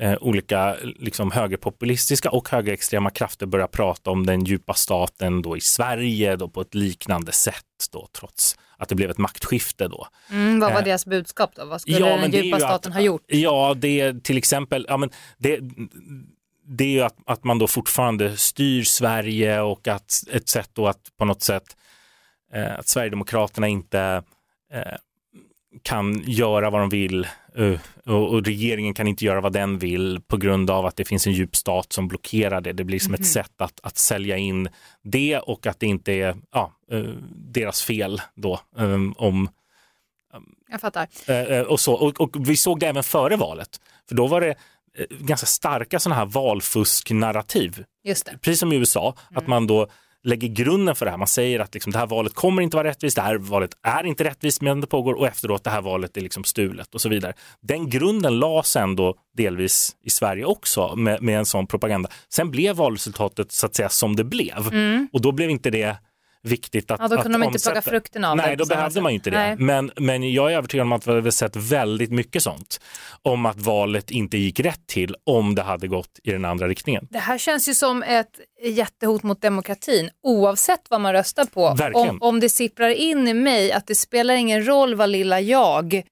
[0.01, 5.61] eh, olika liksom högerpopulistiska och högerextrema krafter börjar prata om den djupa staten då i
[5.61, 10.07] Sverige då på ett liknande sätt då trots att det blev ett maktskifte då.
[10.31, 11.64] Mm, vad var Eh, deras budskap då?
[11.64, 13.23] Vad skulle Ja, den djupa ju staten att- ha gjort?
[13.27, 15.61] Ja, det är till exempel, ja, men det,
[16.66, 20.88] det är ju att, att man då fortfarande styr Sverige och att ett sätt då
[20.88, 21.77] att på något sätt
[22.55, 24.23] eh, att Sverigedemokraterna inte
[24.73, 24.96] eh,
[25.83, 27.80] kan göra vad de vill eh,
[28.14, 31.33] och, regeringen kan inte göra vad den vill på grund av att det finns en
[31.33, 32.72] djup stat som blockerar det.
[32.72, 34.68] Det blir som ett sätt att, att sälja in
[35.02, 37.04] det och att det inte är ja, eh,
[37.35, 39.48] deras fel då eh, om
[40.70, 41.09] Jag fattar.
[41.26, 41.94] Eh, och, så.
[41.94, 43.80] Och, och vi såg det även före valet.
[44.09, 44.54] För då var det
[45.11, 47.85] ganska starka sådana här valfusknarrativ.
[48.40, 49.88] Precis som i USA, att man då
[50.24, 51.18] lägger grunden för det här.
[51.18, 54.06] Man säger att liksom, det här valet kommer inte vara rättvist, det här valet är
[54.06, 57.09] inte rättvist medan det pågår och efteråt det här valet är liksom stulet och så
[57.09, 57.33] vidare.
[57.61, 62.11] Den grunden lades ändå delvis i Sverige också med, med en sån propaganda.
[62.28, 64.70] Sen blev valresultatet så att säga som det blev
[65.12, 65.96] och då blev inte det
[66.42, 67.90] viktigt att Ja, då kunde de inte plocka omsätta.
[67.90, 69.38] frukten av det Nej, då behövde man ju inte det.
[69.38, 69.57] Nej.
[69.59, 72.81] Men, men jag är övertygad om att vi har sett väldigt mycket sånt
[73.22, 77.07] om att valet inte gick rätt till om det hade gått i den andra riktningen.
[77.11, 81.74] Det här känns ju som ett jättehot mot demokratin oavsett vad man röstar på.
[81.74, 82.11] Verkligen.
[82.11, 86.03] Om, om det sipprar in i mig att det spelar ingen roll vad lilla jag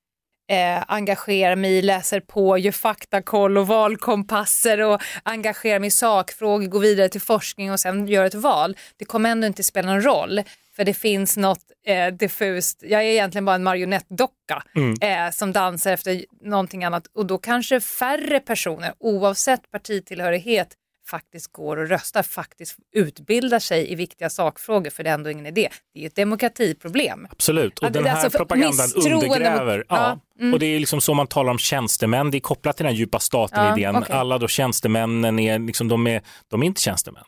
[0.49, 6.81] eh, engagerar mig läser på, gör faktakoll och valkompasser och engagerar mig i sakfrågor, går
[6.81, 8.77] vidare till forskning och sen gör ett val.
[8.97, 10.41] Det kommer ändå inte spela någon roll.
[10.77, 14.95] för det finns något eh, diffust, jag är egentligen bara en marionettdocka Mm.
[15.01, 20.69] eh, som dansar efter någonting annat och då kanske färre personer oavsett partitillhörighet
[21.11, 25.47] faktiskt går och röstar, faktiskt utbildar sig i viktiga sakfrågor för det är ändå ingen
[25.47, 25.69] idé.
[25.95, 27.27] Det är ju ett demokratiproblem.
[27.31, 29.85] Absolut, och Ja, den här alltså propagandan misstroende mot- undergräver.
[29.89, 29.97] Ja,
[30.37, 30.41] Ja.
[30.41, 30.53] mm.
[30.55, 32.99] Och det är liksom så man talar om tjänstemän, det är kopplat till den här
[32.99, 33.97] djupa Ja, staten-idén.
[33.97, 34.17] okej.
[34.17, 37.25] Alla då tjänstemännen är, liksom, de är, de är inte tjänstemän,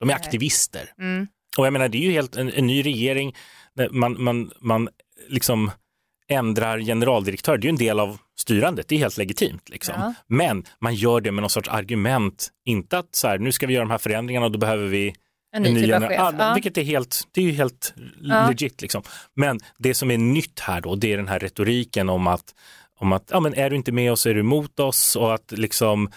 [0.00, 0.92] de är aktivister.
[0.98, 1.26] Mm.
[1.58, 3.34] Och jag menar, det är ju helt en, en ny regering,
[3.90, 4.88] man, man, man
[5.28, 5.70] liksom
[6.28, 9.68] ändrar generaldirektör, det är ju en del av styrandet, det är helt legitimt.
[9.68, 9.94] Liksom.
[9.98, 10.14] Ja.
[10.26, 13.74] Men man gör det med någon sorts argument, inte att så här, nu ska vi
[13.74, 15.14] göra de här förändringarna och då behöver vi
[15.52, 16.34] En ny typ av gener- chef.
[16.38, 16.54] Ja.
[16.54, 18.48] Vilket är helt, det är ju helt Ja.
[18.48, 18.82] legit.
[18.82, 19.02] Liksom.
[19.34, 22.54] Men det som är nytt här då, det är den här retoriken om att,
[22.98, 25.52] om att ja, men är du inte med oss är du emot oss och att
[25.52, 26.10] liksom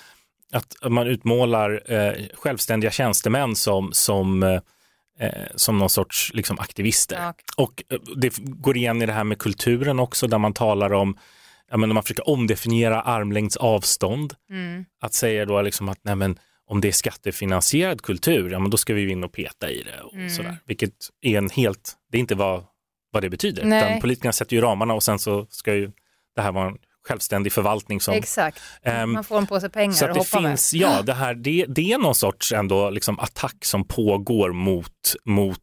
[0.51, 4.61] att man utmålar eh, självständiga tjänstemän som, som, eh,
[5.55, 7.15] som någon sorts liksom, aktivister.
[7.15, 7.33] Ja.
[7.57, 11.17] Och eh, det går igen i det här med kulturen också där man talar om,
[11.71, 14.33] ja, men man försöker omdefiniera armlängds avstånd.
[14.49, 14.85] Mm.
[15.01, 18.77] Att säga då liksom att nej, men, om det är skattefinansierad kultur, ja men då
[18.77, 20.29] ska vi in och peta i det och Mm.
[20.29, 20.57] sådär.
[20.65, 22.63] Vilket är en helt, det är inte vad,
[23.11, 23.65] vad det betyder.
[23.65, 23.83] Nej.
[23.89, 25.91] Utan politikerna sätter ju ramarna och sen så ska ju
[26.35, 30.05] det här vara en självständig förvaltning som Exakt, Ehm, man får en påse pengar så
[30.05, 30.81] att det finns, med.
[30.81, 35.59] ja, det, här, det, det är någon sorts ändå liksom attack som pågår mot, mot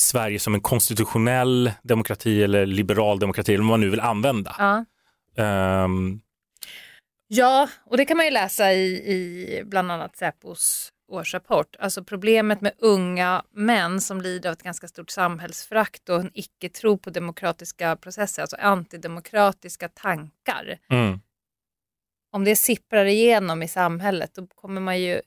[0.00, 4.56] Sverige som en konstitutionell demokrati eller liberal demokrati, eller vad man nu vill använda.
[4.58, 4.84] Ja.
[5.44, 6.20] Ehm,
[7.28, 11.76] Ja, och det kan man ju läsa i, i bland annat Säpos årsrapport.
[11.78, 16.98] Alltså problemet med unga män som lider av ett ganska stort samhällsförakt och en icke-tro
[16.98, 20.78] på demokratiska processer, alltså antidemokratiska tankar.
[20.90, 21.20] mm.
[22.32, 25.20] Om det sipprar igenom i samhället då kommer man ju,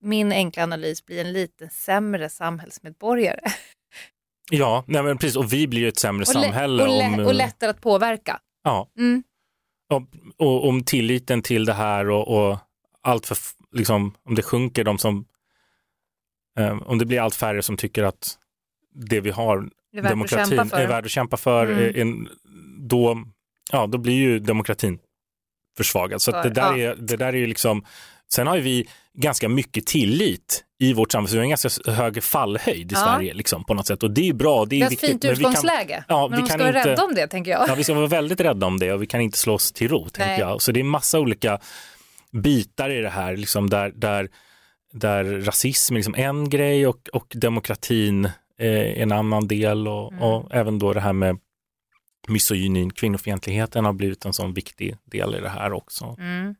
[0.00, 3.40] min enkla analys, bli en lite sämre samhällsmedborgare.
[4.50, 5.36] Ja, nej, men precis.
[5.36, 6.82] Och vi blir ju ett sämre och, samhälle.
[6.84, 8.40] och, om, och lättare att påverka.
[8.62, 9.22] Ja, Mm.
[9.92, 10.02] och,
[10.46, 12.58] och om tilliten till det här och, och
[13.00, 13.36] allt för,
[13.72, 15.24] liksom, om det sjunker, de som,
[16.58, 18.38] eh, om det blir allt färre som tycker att
[18.94, 21.78] det vi har, Det är demokratin, är värd att kämpa för, Mm.
[21.78, 22.28] är, en,
[22.88, 23.24] då,
[23.72, 24.98] ja, då blir ju demokratin
[25.76, 26.22] försvagad.
[26.22, 26.78] Så det, där ja.
[26.78, 27.84] är, det där är ju liksom,
[28.34, 31.92] sen har ju vi ganska mycket tillit i vårt samhälle, så vi har en ganska
[31.92, 33.00] hög fallhöjd i Ja.
[33.00, 34.02] Sverige liksom, på något sätt.
[34.02, 35.08] Och det är bra, det är Det är ett viktigt.
[35.10, 36.04] fint men vi kan- utgångsläge.
[36.08, 37.68] ja, men vi ska kan vara inte- rädda om det tänker jag.
[37.68, 39.88] Ja, vi ska vara väldigt rädda om det och vi kan inte slå oss till
[39.88, 40.40] ro, tänker Nej.
[40.40, 40.62] jag.
[40.62, 41.58] Så det är massa olika
[42.32, 44.28] bitar i det här, liksom där, där,
[44.92, 50.22] där rasism är liksom en grej och, och demokratin är en annan del och, Mm.
[50.24, 51.38] och även då det här med
[52.28, 56.16] misogynin, kvinnofientligheten har blivit en sån viktig del i det här också.
[56.18, 56.54] Mm.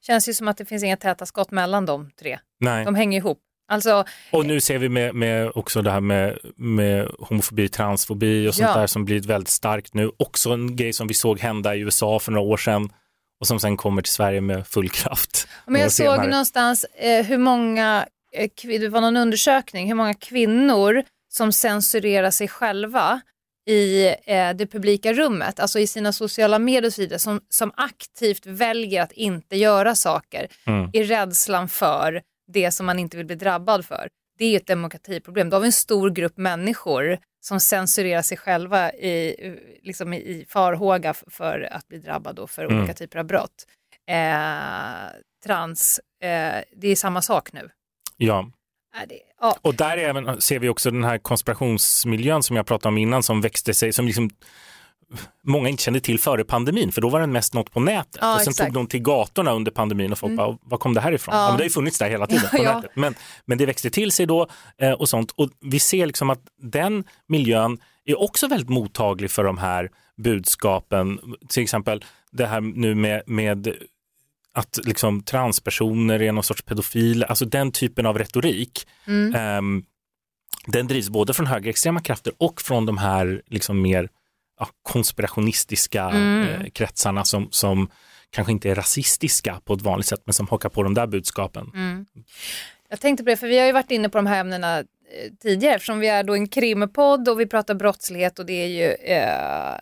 [0.00, 2.38] Känns ju som att det finns inga täta skott mellan de tre.
[2.60, 2.84] Nej.
[2.84, 3.38] De hänger ihop.
[3.70, 8.54] Alltså, Och nu ser vi med, med också det här med, med homofobi, transfobi och
[8.54, 8.80] sånt Ja.
[8.80, 10.10] där som blivit väldigt starkt nu.
[10.16, 12.92] Också en grej som vi såg hända i USA för några år sedan
[13.40, 15.48] och som sen kommer till Sverige med full kraft.
[15.66, 21.02] men jag såg någonstans eh, hur många, eh, det var någon undersökning, hur många kvinnor
[21.32, 23.20] som censurerar sig själva
[23.68, 27.72] i eh, det publika rummet, alltså i sina sociala medier och så vidare, som, som
[27.76, 30.90] aktivt väljer att inte göra saker Mm.
[30.92, 32.22] i rädslan för
[32.52, 34.08] det som man inte vill bli drabbad för.
[34.38, 35.50] Det är ett demokratiproblem.
[35.50, 39.36] Då har vi en stor grupp människor som censurerar sig själva i,
[39.82, 42.78] liksom i, farhåga för att bli drabbad då för Mm.
[42.78, 43.66] olika typer av brott.
[44.08, 45.10] Eh,
[45.44, 47.70] trans, eh, det är samma sak nu.
[48.16, 48.50] Ja,
[49.40, 49.56] ja.
[49.62, 53.22] och där är även, ser vi också den här konspirationsmiljön som jag pratade om innan
[53.22, 54.30] som växte sig, som liksom
[55.42, 58.18] många inte kände till före pandemin, för då var den mest något på nätet.
[58.20, 58.66] Ja, och sen exakt.
[58.66, 60.36] tog de till gatorna under pandemin och folk Mm.
[60.36, 61.34] bara, var kom det här ifrån?
[61.34, 61.42] Ja.
[61.42, 61.48] Ja.
[61.48, 62.74] men det har ju funnits där hela tiden på ja.
[62.74, 62.90] nätet.
[62.94, 64.46] Men, men det växte till sig då
[64.78, 65.30] eh, och sånt.
[65.30, 71.20] Och vi ser liksom att den miljön är också väldigt mottaglig för de här budskapen.
[71.48, 73.74] Till exempel det här nu med, med
[74.52, 78.86] att liksom transpersoner är någon sorts pedofil, alltså den typen av retorik.
[79.06, 79.34] Mm.
[79.34, 79.84] ehm,
[80.66, 84.08] den drivs både från högerextrema krafter och från de här liksom mer
[84.58, 86.48] ja, konspirationistiska Mm.
[86.48, 87.90] eh, kretsarna som, som
[88.30, 91.70] kanske inte är rasistiska på ett vanligt sätt men som hakar på de där budskapen.
[91.74, 92.06] Mm.
[92.88, 94.84] Jag tänkte på det, för vi har ju varit inne på de här ämnena eh,
[95.42, 98.92] tidigare eftersom vi är då en krimpodd och vi pratar brottslighet och det är ju
[99.14, 99.78] eh,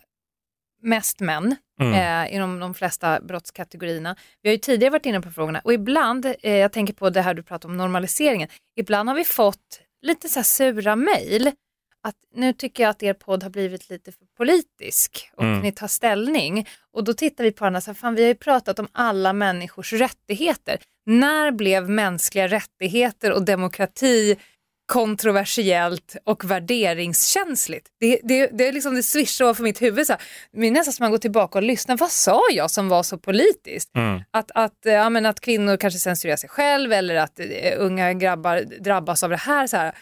[0.81, 2.25] mest män Mm.
[2.27, 4.15] eh, inom de flesta brottskategorierna.
[4.41, 7.21] Vi har ju tidigare varit inne på frågorna och ibland, eh, jag tänker på det
[7.21, 11.51] här du pratar om normaliseringen, ibland har vi fått lite så här sura mejl
[12.07, 15.59] att nu tycker jag att er podd har blivit lite för politisk och Mm.
[15.59, 16.67] ni tar ställning.
[16.93, 19.33] Och då tittar vi på varandra och säger, fan vi har ju pratat om alla
[19.33, 20.79] människors rättigheter.
[21.05, 24.37] När blev mänskliga rättigheter och demokrati
[24.85, 27.87] kontroversiellt och värderingskänsligt.
[27.99, 30.07] Det, det, det är liksom det swishar för mitt huvud.
[30.07, 30.21] Så här.
[30.51, 31.97] Det är nästan som man går tillbaka och lyssnar.
[31.97, 33.95] Vad sa jag som var så politiskt?
[33.95, 34.21] Mm.
[34.31, 38.13] Att, att, eh, ja, men att kvinnor kanske censurerar sig själv eller att eh, unga
[38.13, 39.67] grabbar drabbas av det här.
[39.67, 39.95] Så här.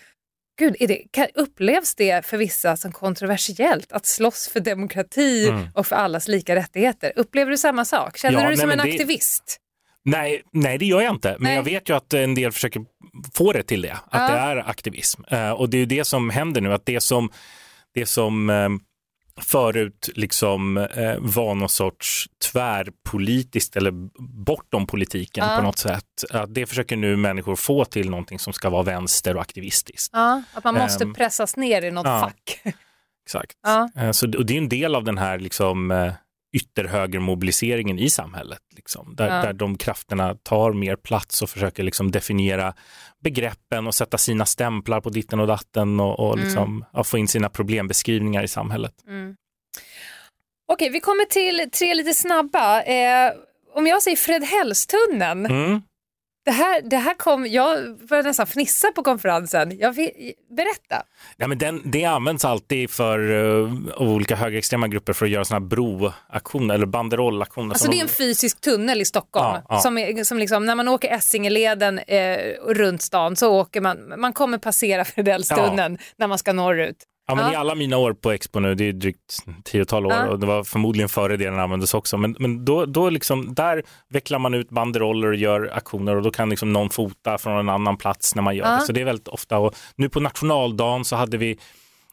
[0.59, 5.67] Gud, är det, kan, upplevs det för vissa som kontroversiellt att slåss för demokrati Mm.
[5.75, 7.11] och för allas lika rättigheter?
[7.15, 8.17] Upplever du samma sak?
[8.17, 9.57] Känner Ja, du dig som en det- aktivist?
[10.05, 11.29] Nej, nej, det gör jag inte.
[11.39, 11.55] Men Nej.
[11.55, 12.81] jag vet ju att en del försöker
[13.33, 14.19] få det till det, att Ja.
[14.31, 15.21] det är aktivism.
[15.31, 17.29] Eh, och det är ju det som händer nu, att det som,
[17.93, 18.69] det som eh,
[19.41, 23.91] förut liksom eh, var någon sorts tvärpolitiskt eller
[24.45, 25.57] bortom politiken Ja.
[25.57, 26.03] på något sätt.
[26.31, 30.09] Att det försöker nu människor få till någonting som ska vara vänster och aktivistiskt.
[30.13, 32.61] Ja, att man måste Ehm, pressas ner i något fack.
[33.25, 33.51] Exakt.
[33.97, 36.13] Eh, Så, och det är en del av den här liksom, eh,
[36.55, 38.59] ytterhögermobiliseringen i samhället.
[38.75, 39.41] Liksom, där, Ja.
[39.41, 42.73] där de krafterna tar mer plats och försöker liksom definiera
[43.23, 46.45] begreppen och sätta sina stämplar på ditten och datten och, och Mm.
[46.45, 48.93] liksom, ja, få in sina problembeskrivningar i samhället.
[50.67, 52.81] Okej, vi kommer till tre lite snabba.
[52.83, 53.31] Eh,
[53.73, 55.81] om jag säger Fredhällstunneln, Mm.
[56.45, 59.77] Det, här, det här kom, jag började nästan fnissa på konferensen.
[59.79, 61.05] Jag vill, berätta.
[61.37, 65.59] Ja, men den, det används alltid för uh, olika högerextrema grupper för att göra såna
[65.59, 67.69] här broaktioner eller banderollaktioner.
[67.69, 69.45] Alltså det är en fysisk tunnel i Stockholm.
[69.45, 69.79] Ja, ja.
[69.79, 72.37] Som, är, som liksom, när man åker Essingeleden eh,
[72.67, 76.97] runt stan så åker man, man kommer passera Fredhällstunneln när man ska norrut.
[77.27, 77.53] Ja, men.
[77.53, 80.27] I alla mina år på Expo nu, det är drygt tiotal år Ja.
[80.29, 82.17] och det var förmodligen före det den användes också.
[82.17, 86.31] Men, men då, då liksom, där vecklar man ut banderoller och gör aktioner och då
[86.31, 88.75] kan liksom någon fota från en annan plats när man gör Ja.
[88.75, 88.81] det.
[88.81, 89.57] Så det är väldigt ofta.
[89.57, 91.59] Och nu på nationaldagen så hade vi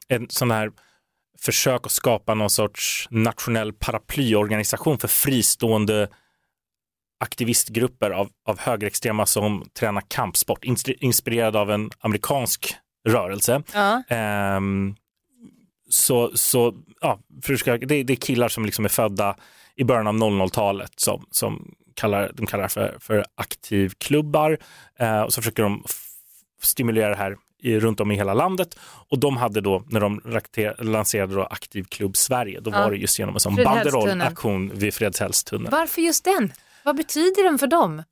[0.08, 0.70] en sån här
[1.40, 6.08] försök att skapa någon sorts nationell paraplyorganisation för fristående
[7.20, 12.74] aktivistgrupper av, av högerextrema som tränar kampsport, inspir- inspirerad av en amerikansk
[13.08, 13.62] rörelse.
[13.74, 14.02] Ja.
[14.08, 14.94] Ehm,
[15.92, 17.18] så, så ja,
[17.80, 19.36] det, det är killar som liksom är födda
[19.76, 24.58] i början av 00-talet som, som kallar, de kallar för, för aktivklubbar
[24.98, 25.84] eh, och så försöker de
[26.62, 28.78] stimulera det här i, runt om i hela landet
[29.08, 30.20] och de hade då, när de
[30.78, 32.78] lanserade då Aktiv klubb Sverige, då Ja.
[32.78, 35.70] var det just genom en sån banderollaktion vid Fredhällstunneln.
[35.70, 36.52] Varför just den?
[36.84, 38.02] Vad betyder den för dem?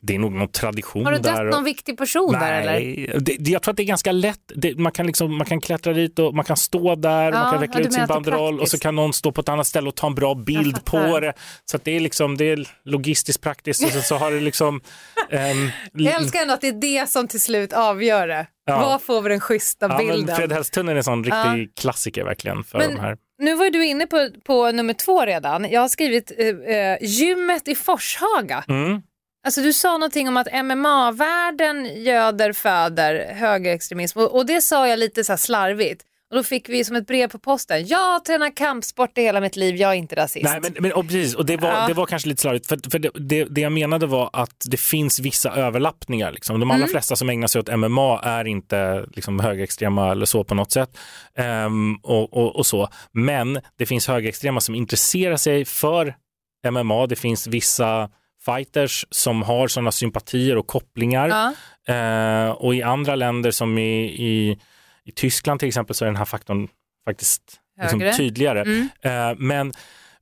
[0.00, 1.44] Det är nog någon tradition Har du där.
[1.44, 2.72] dött någon viktig person där eller?
[2.72, 4.40] Nej, det, det, jag tror att det är ganska lätt.
[4.54, 7.42] Det, man, kan liksom, man kan klättra dit och man kan stå där, Ja, man
[7.42, 9.88] kan ja, veckla ut sin banderoll och så kan någon stå på ett annat ställe
[9.88, 11.32] och ta en bra bild på det.
[11.64, 14.80] Så att det är liksom, det är logistiskt praktiskt och så, så har det liksom...
[15.30, 18.46] ehm, Jag älskar ändå att det är det som till slut avgör det.
[18.66, 18.80] Ja.
[18.80, 20.36] Vad får vi den schyssta ja, bilden?
[20.36, 23.16] Fredhällstunneln är en sån riktig klassiker verkligen för Men- de här.
[23.38, 25.70] Nu var du inne på, på nummer två redan.
[25.70, 28.64] Jag har skrivit eh, eh, gymmet i Forshaga.
[28.68, 29.02] Mm.
[29.46, 34.98] Alltså du sa någonting om att MMA-världen göder föder högerextremism och, och det sa jag
[34.98, 36.02] lite så här slarvigt.
[36.30, 37.86] Och då fick vi som ett brev på posten.
[37.86, 40.44] Jag har tränat kampsport i hela mitt liv, jag är inte rasist.
[40.44, 41.86] Nej, men, men, och precis, och det var, Ja.
[41.88, 44.76] det var kanske lite slarvigt, för, för det, det, det jag menade var att det
[44.76, 46.32] finns vissa överlappningar.
[46.32, 46.60] Liksom.
[46.60, 46.88] De allra Mm.
[46.88, 50.98] flesta som ägnar sig åt MMA är inte liksom, högerextrema eller så på något sätt.
[51.38, 52.88] Ehm, och, och, och så.
[53.12, 56.14] Men det finns högerextrema som intresserar sig för
[56.70, 57.06] MMA.
[57.06, 58.10] Det finns vissa
[58.46, 61.28] fighters som har sådana sympatier och kopplingar.
[61.28, 61.52] Ja.
[61.94, 64.58] Eh, och i andra länder som i, i,
[65.04, 66.68] i Tyskland till exempel så är den här faktorn
[67.04, 67.42] faktiskt
[67.80, 68.60] liksom tydligare.
[68.60, 68.88] Mm.
[69.02, 69.72] Eh, men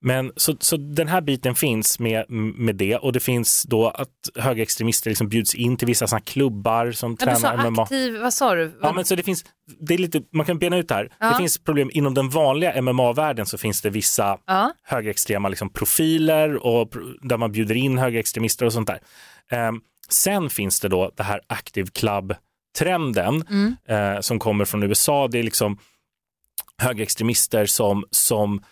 [0.06, 4.08] men så, så den här biten finns med, med det och det finns då att
[4.34, 7.82] högerextremister liksom bjuds in till vissa såna klubbar som Ja, du sa tränar MMA.
[7.82, 8.72] aktiv, vad sa du?
[8.82, 9.44] Ja, men så det finns,
[9.80, 11.12] det är lite, man kan bena ut det här.
[11.20, 11.30] Ja.
[11.30, 14.72] Det finns problem inom den vanliga MMA-världen så finns det vissa Ja.
[14.82, 16.92] högerextrema liksom profiler och
[17.22, 18.98] där man bjuder in högerextremister och sånt där.
[19.50, 23.76] Ehm, sen finns det då det här Active Club-trenden Mm.
[23.88, 25.28] eh, som kommer från USA.
[25.28, 25.78] Det är liksom
[26.78, 28.62] högerextremister som, som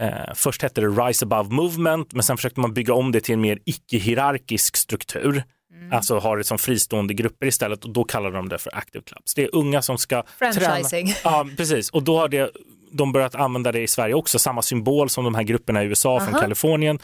[0.00, 3.34] eh, först hette det Rise Above Movement men sen försökte man bygga om det till
[3.34, 5.44] en mer icke-hierarkisk struktur.
[5.74, 5.92] Mm.
[5.92, 9.34] Alltså har det som fristående grupper istället och då kallar de det för active clubs.
[9.34, 11.06] Det är unga som ska Franchising.
[11.06, 11.18] träna.
[11.24, 11.90] Ja, precis.
[11.90, 12.50] Och då har det,
[12.92, 16.20] de börjat använda det i Sverige också, samma symbol som de här grupperna i USA
[16.20, 16.40] från Aha.
[16.40, 16.98] Kalifornien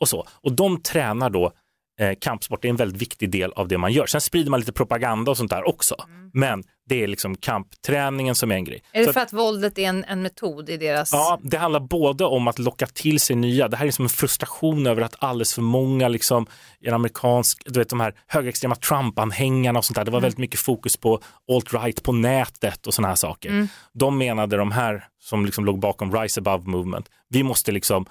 [0.00, 0.26] och så.
[0.30, 1.52] Och de tränar då
[2.00, 4.06] eh, kampsport, är en väldigt viktig del av det man gör.
[4.06, 5.96] Sen sprider man lite propaganda och sånt där också.
[6.32, 8.82] Men det är liksom kampträningen som är en grej.
[8.92, 9.00] Mm.
[9.00, 11.12] Är Så det för att våldet är en, en metod i deras...
[11.12, 13.68] Ja, det handlar både om att locka till sig nya.
[13.68, 16.46] Det här är som en frustration över att alldeles för många, liksom,
[16.80, 20.04] en amerikansk, du vet de här högerextrema Trump-anhängarna och sånt där.
[20.04, 21.20] Det var väldigt mycket fokus på
[21.52, 23.68] alt-right på nätet och såna här saker.
[23.92, 27.08] De menade de här som liksom låg bakom Rise Above Movement.
[27.28, 28.06] Vi måste liksom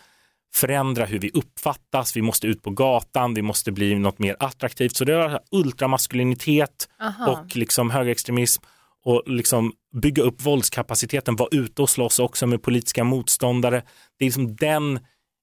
[0.55, 4.95] förändra hur vi uppfattas, vi måste ut på gatan, vi måste bli något mer attraktivt.
[4.95, 7.31] Så det är ultramaskulinitet Aha.
[7.31, 8.63] och liksom högerextremism
[9.05, 13.83] och liksom bygga upp våldskapaciteten, vara ute och slåss också med politiska motståndare.
[14.19, 14.99] Det är liksom den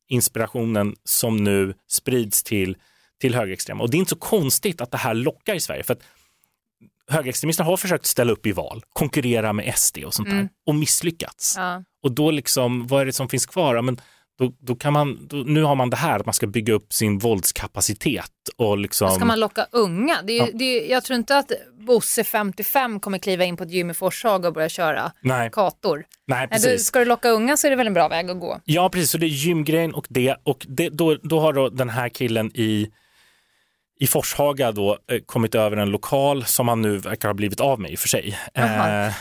[0.09, 2.77] inspirationen som nu sprids till,
[3.21, 3.83] till högerextrema.
[3.85, 5.83] Och det är inte så konstigt att det här lockar i Sverige.
[5.83, 6.03] För att
[7.09, 10.49] högerextremister har försökt ställa upp i val, konkurrera med SD och sånt där Mm.
[10.67, 11.55] och misslyckats.
[11.57, 11.85] Ja.
[12.03, 13.75] Och då liksom, vad är det som finns kvar?
[13.75, 14.01] Ja, men
[14.41, 16.93] då, då kan man, då, nu har man det här att man ska bygga upp
[16.93, 19.11] sin våldskapacitet och liksom...
[19.11, 20.23] Ska man locka unga?
[20.23, 20.47] Det är, Ja.
[20.55, 21.53] det är, jag tror inte att
[21.87, 25.97] Bosse 55 kommer kliva in på ett gym i Forshaga och börja köra Nej, kator.
[25.97, 26.87] nej, Nej, du, precis.
[26.87, 28.61] ska du locka unga så är det väl en bra väg att gå.
[28.65, 29.11] Ja, precis.
[29.11, 30.37] Så det är gymgrejen och det.
[30.45, 32.89] Och det, då, då har då den här killen i,
[34.01, 37.81] i Forshaga då eh, kommit över en lokal som han nu verkar ha blivit av
[37.81, 38.39] med i och för sig.
[38.55, 39.13] Eh,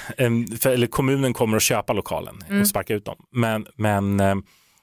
[0.60, 2.62] för, eller kommunen kommer att köpa lokalen Mm.
[2.62, 3.16] och sparka ut dem.
[3.32, 4.36] Men, men eh,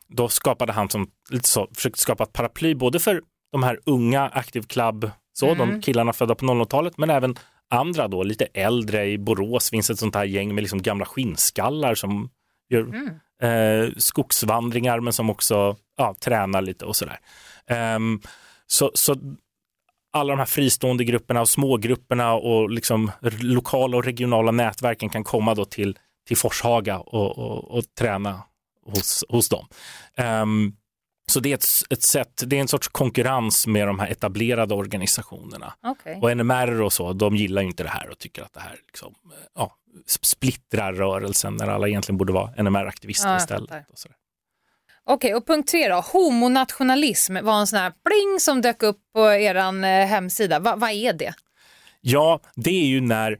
[0.09, 4.29] då skapade han som, lite så, försökte skapa ett paraply både för de här unga
[4.29, 5.59] Active Club, så, Mm.
[5.59, 7.37] de killarna födda på 00-talet, men även
[7.71, 11.95] andra då, lite äldre i Borås finns ett sånt här gäng med liksom gamla skinnskallar
[11.95, 12.31] som
[12.71, 13.09] gör Mm.
[13.43, 17.19] eh, skogsvandringar men som också ja, tränar lite och sådär.
[17.67, 18.21] Ehm,
[18.67, 19.17] så, så
[20.13, 25.55] alla de här fristående grupperna och smågrupperna och liksom lokala och regionala nätverken kan komma
[25.55, 25.99] då till,
[26.29, 28.43] till Forshaga och, och, och träna
[28.87, 29.67] hos, hos dem.
[30.17, 30.73] Ehm,
[31.29, 34.75] så det är ett, ett sätt, det är en sorts konkurrens med de här etablerade
[34.75, 35.75] organisationerna.
[35.83, 36.19] Okej.
[36.23, 38.77] Och NMR och så, de gillar ju inte det här och tycker att det här
[38.87, 39.73] liksom, eh, ja,
[40.23, 43.71] splittrar rörelsen när alla egentligen borde vara NMR-aktivister Ja, istället.
[43.91, 44.17] Och sådär.
[45.09, 46.01] Okej, och punkt tre då.
[46.01, 50.59] Homonationalism var en sån här pling som dök upp på er eh, hemsida.
[50.59, 51.35] Va, vad är det?
[52.01, 53.39] Ja, det är ju när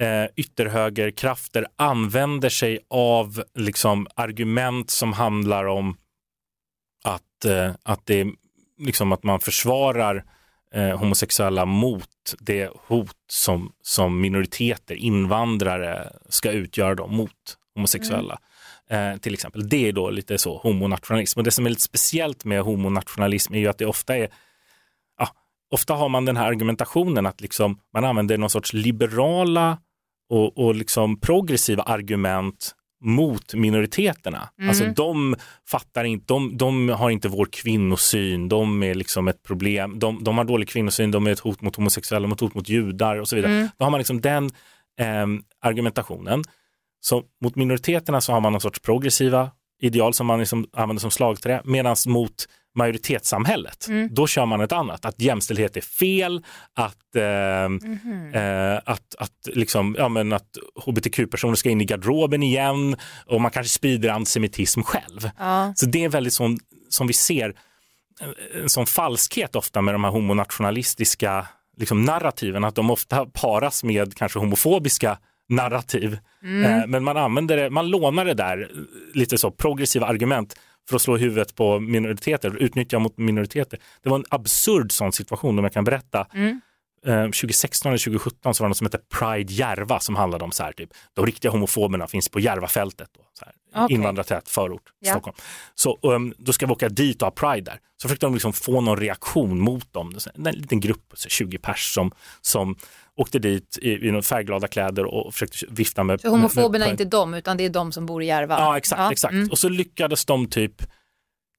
[0.00, 5.96] eh, ytterhögerkrafter använder sig av liksom, argument som handlar om
[7.04, 8.32] att, eh, att, det, är
[8.78, 10.24] liksom, att man försvarar
[10.74, 18.38] eh, homosexuella mot det hot som, som minoriteter, invandrare ska utgöra då, mot homosexuella.
[18.90, 19.68] Eh, till exempel.
[19.68, 21.40] Det är då lite så homonationalism.
[21.40, 24.28] Och det som är lite speciellt med homonationalism är ju att det ofta är
[25.18, 25.28] ja,
[25.70, 29.78] ofta har man den här argumentationen att liksom man använder någon sorts liberala
[30.28, 32.74] och, och liksom progressiva argument
[33.04, 34.48] mot minoriteterna.
[34.58, 34.68] Mm.
[34.68, 35.36] Alltså de
[35.68, 40.38] fattar inte, de, de har inte vår kvinnosyn, de är liksom ett problem, de, de
[40.38, 43.36] har dålig kvinnosyn, de är ett hot mot homosexuella, ett hot mot judar och så
[43.36, 43.52] vidare.
[43.52, 43.68] Mm.
[43.78, 44.50] Då har man liksom den
[45.00, 46.42] ehm, argumentationen.
[47.00, 49.50] Så mot minoriteterna så har man någon sorts progressiva
[49.80, 54.08] ideal som man liksom använder som slagträ, medan mot majoritetssamhället, Mm.
[54.12, 58.34] då kör man ett annat, att jämställdhet är fel, att, ehm, Mhm.
[58.34, 60.56] eh, att, att, liksom, ja, men att
[60.86, 62.96] hbtq-personer ska in i garderoben igen
[63.26, 65.30] och man kanske sprider antisemitism själv.
[65.38, 65.72] Ja.
[65.76, 66.58] Så det är väldigt sån,
[66.88, 67.54] som vi ser,
[68.20, 71.46] en- en sån falskhet ofta med de här homonationalistiska
[71.76, 75.18] liksom, narrativen, att de ofta paras med kanske homofobiska
[75.48, 76.18] narrativ.
[76.42, 76.64] Mm.
[76.80, 78.68] Eh, men man använder det, man lånar det där, eh,
[79.14, 80.56] lite så progressiva argument
[80.88, 83.78] för att slå huvudet på minoriteter, utnyttja mot minoriteter.
[84.02, 86.26] Det var en absurd sån situation om jag kan berätta.
[86.34, 86.60] Mm.
[87.06, 90.52] Eh, 2016 eller 2017 så var det något som hette Pride Järva som handlade om
[90.52, 93.08] så här, typ, de riktiga homofoberna finns på Järvafältet.
[93.16, 93.94] Då, så här, Okej.
[93.94, 95.10] Invandrartät förort, Ja.
[95.12, 95.36] Stockholm.
[95.74, 97.80] Så um, då ska vi åka dit och ha Pride där.
[97.96, 100.14] Så försökte de liksom få någon reaktion mot dem.
[100.34, 102.76] En liten grupp, så 20 pers som, som
[103.16, 107.04] åkte dit i, i färgglada kläder och försökte vifta med Så homofoberna med, är inte
[107.04, 108.58] de, utan det är de som bor i Järva?
[108.58, 109.12] Ja, exakt.
[109.12, 109.32] exakt.
[109.32, 109.48] Mm.
[109.50, 110.82] Och så lyckades de typ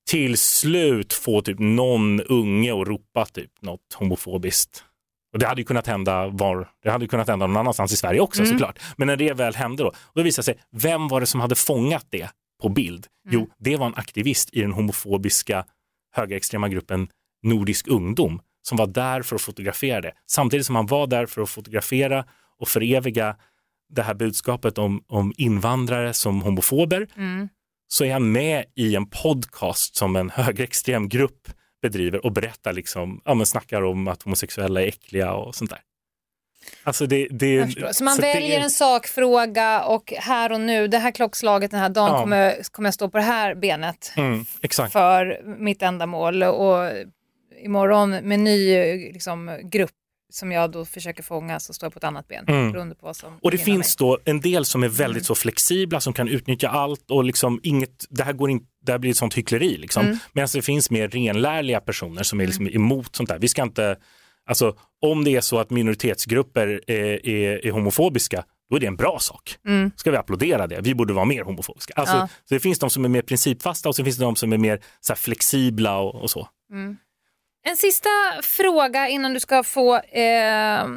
[0.10, 4.84] till slut få typ någon unge att ropa typ något homofobiskt.
[5.34, 7.98] Och det hade ju kunnat hända var, det hade ju kunnat hända någon annanstans i
[7.98, 8.52] Sverige också Mm.
[8.52, 8.80] såklart.
[8.98, 12.06] Men när det väl hände då, då visade sig, vem var det som hade fångat
[12.10, 12.30] det
[12.62, 13.08] på bild?
[13.30, 13.40] Mm.
[13.40, 15.66] Jo, det var en aktivist i den homofobiska
[16.16, 17.10] högerextrema gruppen
[17.44, 20.12] Nordisk ungdom som var där för att fotografera det.
[20.30, 22.26] Samtidigt som han var där för att fotografera
[22.60, 23.36] och föreviga
[23.90, 27.50] det här budskapet om, om invandrare som homofober Mm.
[27.88, 31.48] så är han med i en podcast som en högerextrem grupp
[31.82, 35.80] bedriver och berättar liksom, ja men snackar om att homosexuella är äckliga och sånt där.
[36.84, 37.96] Alltså det, det.
[37.96, 41.80] Så man så väljer är- en sakfråga och här och nu, det här klockslaget den
[41.80, 42.20] här dagen Ja.
[42.20, 44.46] kommer, kommer jag stå på det här benet Mm,
[44.92, 46.92] för mitt ändamål och
[47.64, 48.76] imorgon med ny
[49.14, 49.92] liksom, grupp
[50.34, 52.72] som jag då försöker fånga så står jag på ett annat ben Mm.
[52.72, 55.24] beroende på vad som Och det finns då en del som är väldigt Mm.
[55.26, 59.00] så flexibla som kan utnyttja allt och liksom inget, det här går inte det här
[59.00, 60.06] blir ett sånt hyckleri liksom.
[60.06, 60.18] Mm.
[60.34, 63.40] Medan det finns mer renlärliga personer som är liksom emot sånt där.
[63.40, 63.98] Vi ska inte,
[64.50, 68.96] alltså om det är så att minoritetsgrupper är, är, är homofobiska, då är det en
[68.96, 69.56] bra sak.
[69.68, 69.92] Mm.
[69.96, 70.82] Ska vi applådera det?
[70.82, 71.94] Vi borde vara mer homofobiska.
[71.94, 72.28] Alltså, Ja.
[72.46, 74.58] så det finns de som är mer principfasta och så finns det de som är
[74.58, 76.48] mer så flexibla och, och så.
[77.70, 78.10] En sista
[78.42, 80.88] fråga innan du ska få eh,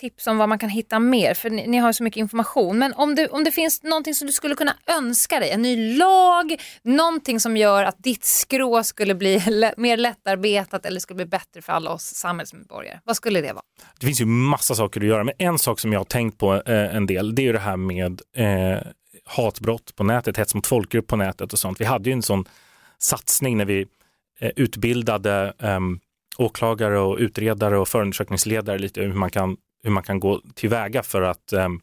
[0.00, 2.78] tips om vad man kan hitta mer, för ni, ni har så mycket information.
[2.78, 5.96] Men om det, om det finns någonting som du skulle kunna önska dig, en ny
[5.96, 9.42] lag, någonting som gör att ditt skrå skulle bli
[9.76, 13.00] mer lättarbetat eller skulle bli bättre för alla oss samhällsmedborgare.
[13.04, 13.64] Vad skulle det vara?
[14.00, 16.54] Det finns ju massa saker att göra, men en sak som jag har tänkt på
[16.54, 18.82] eh, en del, det är ju det här med eh,
[19.24, 21.80] hatbrott på nätet, hets mot folkgrupp på nätet och sånt.
[21.80, 22.44] Vi hade ju en sån
[22.98, 23.86] satsning när vi
[24.40, 26.00] eh, utbildade um,
[26.40, 31.22] åklagare och utredare och förundersökningsledare lite hur man kan, hur man kan gå tillväga för
[31.22, 31.80] att ehm,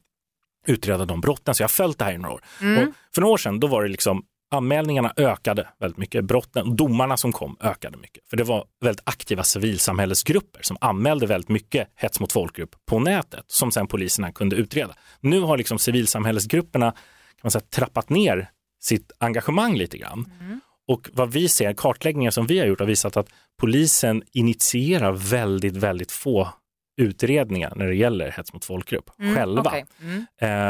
[0.67, 1.55] utreda de brotten.
[1.55, 2.41] Så jag har följt det här i några år.
[2.77, 7.17] Och för några år sedan då var det liksom anmälningarna ökade väldigt mycket, brotten domarna
[7.17, 8.23] som kom ökade mycket.
[8.29, 13.45] För det var väldigt aktiva civilsamhällesgrupper som anmälde väldigt mycket hets mot folkgrupp på nätet
[13.47, 14.93] som sen poliserna kunde utreda.
[15.19, 18.49] Nu har liksom civilsamhällesgrupperna kan man säga, trappat ner
[18.79, 20.31] sitt engagemang lite grann.
[20.87, 23.29] Och vad vi ser, kartläggningar som vi har gjort har visat att
[23.59, 26.49] polisen initierar väldigt, väldigt få
[27.01, 29.61] utredningar när det gäller hets mot folkgrupp själva.
[29.61, 29.85] okej.
[30.01, 30.25] Mm.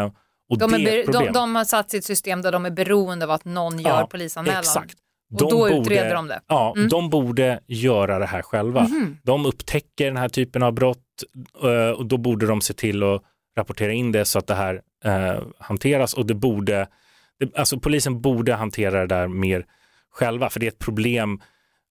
[0.05, 0.11] Eh,
[0.49, 1.25] och De, det är problem.
[1.25, 4.07] de, de har satt sitt system där de är beroende av att någon gör Ja,
[4.07, 4.59] polisanmälan.
[4.59, 4.95] Exakt.
[5.33, 6.33] Och då utreder de det.
[6.33, 6.43] Mm.
[6.47, 8.83] Ja, de borde göra det här själva.
[8.83, 9.17] Mhm.
[9.23, 10.97] De upptäcker den här typen av brott
[11.63, 13.21] eh, och då borde de se till att
[13.57, 16.87] rapportera in det så att det här eh, hanteras och det borde,
[17.39, 19.65] det, alltså polisen borde hantera det där mer
[20.17, 21.41] själva för det är ett problem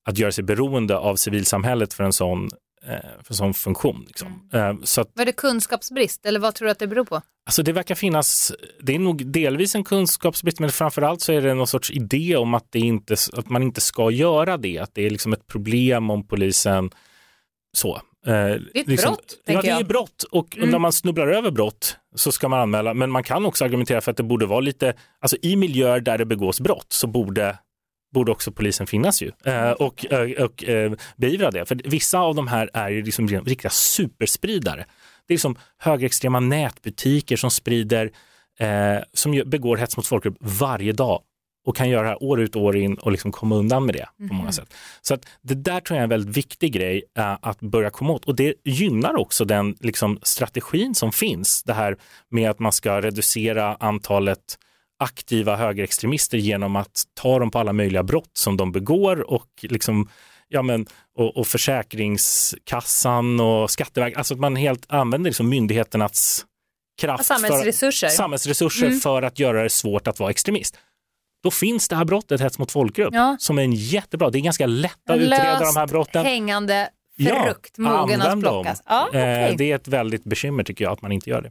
[0.08, 2.48] att göra sig beroende av civilsamhället för en sån,
[2.86, 2.90] eh,
[3.22, 4.04] för en sån funktion.
[4.06, 4.48] Liksom.
[4.52, 4.76] Mm.
[4.76, 7.20] Eh, så att Vad är det kunskapsbrist eller vad tror du att det beror på?
[7.46, 8.52] Alltså det verkar finnas,
[8.82, 12.54] det är nog delvis en kunskapsbrist men framförallt så är det någon sorts idé om
[12.54, 16.10] att, det inte, att man inte ska göra det, att det är liksom ett problem
[16.10, 16.90] om polisen
[17.76, 18.00] så.
[18.24, 19.86] Det är ett liksom, brott, Ja, det är jag.
[19.86, 20.70] brott och Mm.
[20.70, 24.10] när man snubblar över brott så ska man anmäla, men man kan också argumentera för
[24.10, 27.58] att det borde vara lite, alltså i miljöer där det begås brott så borde
[28.16, 31.66] borde också polisen finnas ju eh, och, eh, och eh, beivra det.
[31.66, 34.84] För vissa av de här är ju liksom riktiga superspridare.
[35.26, 38.10] Det är liksom högerextrema nätbutiker som sprider,
[38.58, 41.20] eh, som begår hets mot folkgrupp varje dag
[41.66, 43.94] och kan göra det här år ut och år in och liksom komma undan med
[43.94, 44.74] det på många sätt.
[45.02, 48.12] Så att det där tror jag är en väldigt viktig grej eh, att börja komma
[48.12, 51.62] åt och det gynnar också den liksom, strategin som finns.
[51.62, 51.96] Det här
[52.30, 54.58] med att man ska reducera antalet
[54.98, 60.08] aktiva högerextremister genom att ta dem på alla möjliga brott som de begår och liksom
[60.48, 60.86] Ja, men,
[61.18, 66.44] och, och Försäkringskassan och Skatteverket, alltså att man helt använder liksom myndigheternas
[67.00, 68.08] kraft, Samhällsresurser.
[68.08, 69.00] för, samhällsresurser Mm.
[69.00, 70.78] för att göra det svårt att vara extremist.
[71.42, 73.36] Då finns det här brottet, hets mot folkgrupp, Ja.
[73.40, 76.24] som är en jättebra, det är ganska lätt att En utreda de löst här brotten.
[76.24, 76.88] hängande
[77.18, 78.82] frukt, mogen att plockas.
[78.86, 79.08] Ja, Eh,
[79.44, 79.54] okej.
[79.58, 81.50] Det är ett väldigt bekymmer tycker jag att man inte gör det.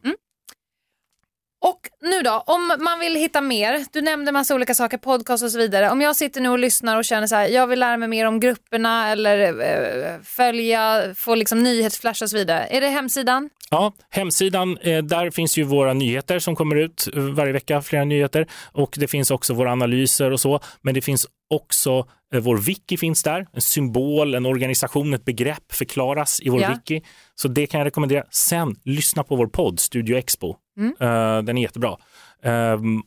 [1.61, 5.51] Och nu då, om man vill hitta mer, du nämnde massa olika saker, podcast och
[5.51, 5.89] så vidare.
[5.89, 8.25] Om jag sitter nu och lyssnar och känner så här, jag vill lära mig mer
[8.25, 12.67] om grupperna eller eh, följa, få liksom nyhetsflash och så vidare.
[12.69, 13.49] Är det hemsidan?
[13.69, 18.05] Ja, hemsidan, eh, där finns ju våra nyheter som kommer ut eh, varje vecka, flera
[18.05, 18.47] nyheter.
[18.71, 20.59] Och det finns också våra analyser och så.
[20.81, 25.71] Men det finns också, eh, vår wiki finns där, en symbol, en organisation, ett begrepp
[25.73, 26.69] förklaras i vår Ja.
[26.69, 27.01] wiki.
[27.35, 28.23] Så det kan jag rekommendera.
[28.31, 30.55] Sen, lyssna på vår podd, Studio Expo.
[30.79, 30.89] Mm.
[30.99, 31.97] Eh, den är jättebra.
[32.43, 33.01] Ehm,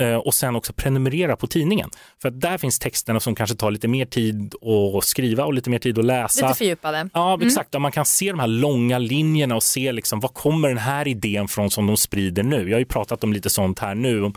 [0.00, 1.90] eh, och sen också prenumerera på tidningen.
[2.22, 4.54] För där finns texterna som kanske tar lite mer tid
[4.98, 6.46] att skriva och lite mer tid att läsa.
[6.46, 7.08] Lite fördjupade.
[7.14, 7.46] Ja, Mm.
[7.46, 7.74] exakt.
[7.74, 11.08] Och Man kan se de här långa linjerna och se liksom, vad kommer den här
[11.08, 12.64] idén från som de sprider nu.
[12.68, 14.32] Jag har ju pratat om lite sånt här nu,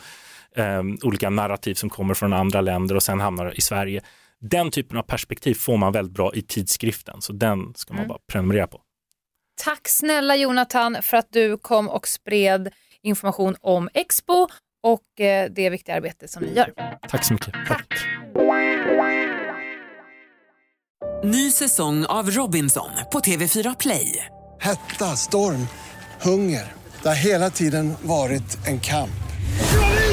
[1.04, 4.02] olika narrativ som kommer från andra länder och sen hamnar i Sverige.
[4.42, 8.08] Den typen av perspektiv får man väldigt bra i tidskriften, så den ska man Mm.
[8.10, 8.82] bara prenumerera på.
[9.64, 14.48] Tack snälla Jonathan för att du kom och spred information om Expo
[14.84, 16.74] och eh, det viktiga arbete som ni gör.
[17.10, 17.54] Tack så mycket.
[17.68, 17.94] Tack.
[21.24, 24.26] Ny säsong av Robinson på TV4 Play.
[24.62, 25.68] Hetta, storm,
[26.22, 26.64] hunger.
[27.04, 29.10] Det har hela tiden varit en kamp.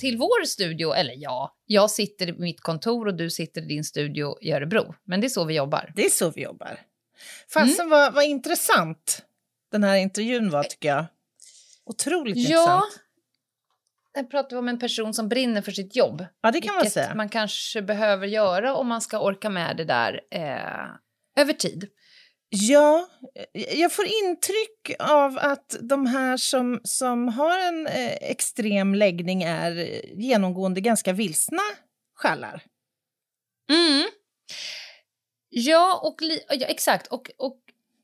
[0.00, 0.92] till vår studio.
[0.92, 4.94] Eller ja, jag sitter i mitt kontor och du sitter i din studio i Örebro.
[5.04, 5.92] Men det är så vi jobbar.
[5.96, 6.80] Det är så vi jobbar.
[7.54, 7.90] Fasen mm.
[7.90, 9.22] vad, vad intressant
[9.72, 11.04] den här intervjun var tycker jag.
[11.84, 13.04] Otroligt ja, intressant.
[14.14, 16.26] Här pratar vi om en person som brinner för sitt jobb.
[16.40, 17.14] Ja, det kan man säga.
[17.14, 21.88] man kanske behöver göra om man ska orka med det där eh, över tid.
[22.50, 23.08] Ja,
[23.54, 29.42] eh, jag får intryck av att de här som, som har en eh, extrem läggning
[29.42, 31.62] är eh, genomgående ganska vilsna
[32.16, 32.62] själar.
[33.70, 34.08] Mm.
[35.48, 37.06] Ja, och ja, exakt.
[37.06, 37.58] Och, och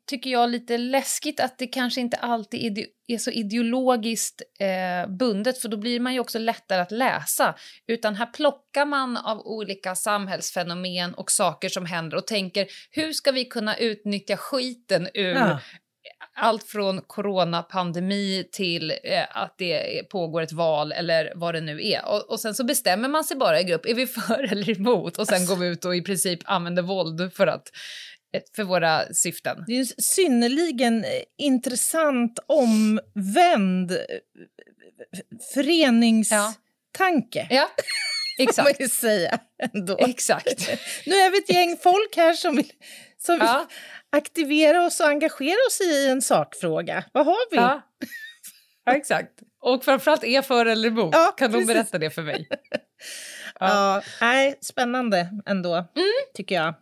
[0.06, 5.68] tycker jag lite läskigt att det kanske inte alltid är så ideologiskt eh, bundet för
[5.68, 7.54] då blir man ju också lättare att läsa.
[7.86, 13.32] Utan här plockar man av olika samhällsfenomen och saker som händer och tänker hur ska
[13.32, 15.60] vi kunna utnyttja skiten ur ja.
[16.34, 22.08] allt från coronapandemi till eh, att det pågår ett val eller vad det nu är.
[22.08, 25.18] Och, och, sen så bestämmer man sig bara i grupp, är vi för eller emot?
[25.18, 27.70] Och sen går vi ut och i princip använder våld för att
[28.56, 29.64] för våra syften.
[29.66, 33.98] Det är en synnerligen eh, intressant omvänd eh,
[35.54, 36.56] föreningstanke.
[37.32, 37.68] Ja, ja
[38.38, 38.80] exakt.
[38.80, 39.38] man säga
[39.74, 39.96] ändå.
[39.98, 40.70] Exakt.
[41.06, 42.72] nu är vi ett gäng folk här som vill,
[43.18, 43.66] som ja.
[43.68, 43.76] vill
[44.18, 47.04] aktivera oss och engagera oss i en sakfråga.
[47.12, 47.56] Vad har vi?
[47.56, 47.82] Ja,
[48.84, 49.32] ja exakt.
[49.60, 51.14] Och framförallt är för eller emot.
[51.14, 51.66] Ja, kan precis.
[51.66, 52.48] de berätta det för mig?
[52.50, 52.60] ja,
[53.60, 55.86] ja nej, spännande ändå, mm.
[56.34, 56.74] tycker jag.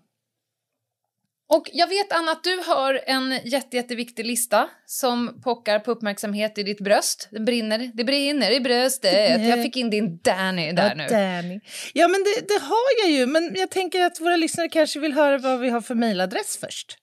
[1.49, 6.59] Och jag vet, Anna, att du har en jätte, jätteviktig lista som pockar på uppmärksamhet
[6.59, 7.29] i ditt bröst.
[7.31, 9.43] Den brinner, det brinner i bröstet.
[9.49, 11.07] Jag fick in din Danny där ja, nu.
[11.07, 11.61] Danny.
[11.93, 13.27] Ja, men det, det, har jag ju.
[13.27, 16.99] Men jag tänker att våra lyssnare kanske vill höra vad vi har för mejladress först.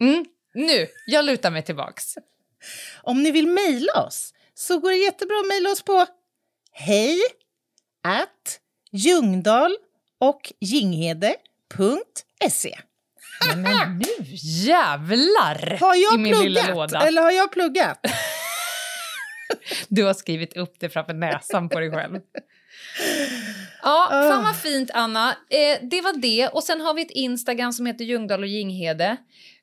[0.00, 0.24] Mm,
[0.54, 2.14] nu, jag lutar mig tillbaks.
[3.02, 6.06] Om ni vill mejla oss så går det jättebra att mejla oss på
[6.72, 7.18] hej
[8.04, 8.60] at
[8.92, 9.76] Ljungdal
[10.20, 11.38] och Ginghede.se.
[13.56, 14.24] Men nu
[14.66, 15.78] jävlar!
[15.80, 16.92] Har jag pluggat?
[16.92, 18.00] Eller har jag pluggat?
[19.88, 22.20] du har skrivit upp det framför näsan på dig själv.
[23.82, 24.30] Ja, oh.
[24.30, 25.30] fan vad fint, Anna.
[25.30, 26.48] Eh, det var det.
[26.48, 29.16] Och sen har vi ett Instagram som heter Ljungdahl och Ginghede.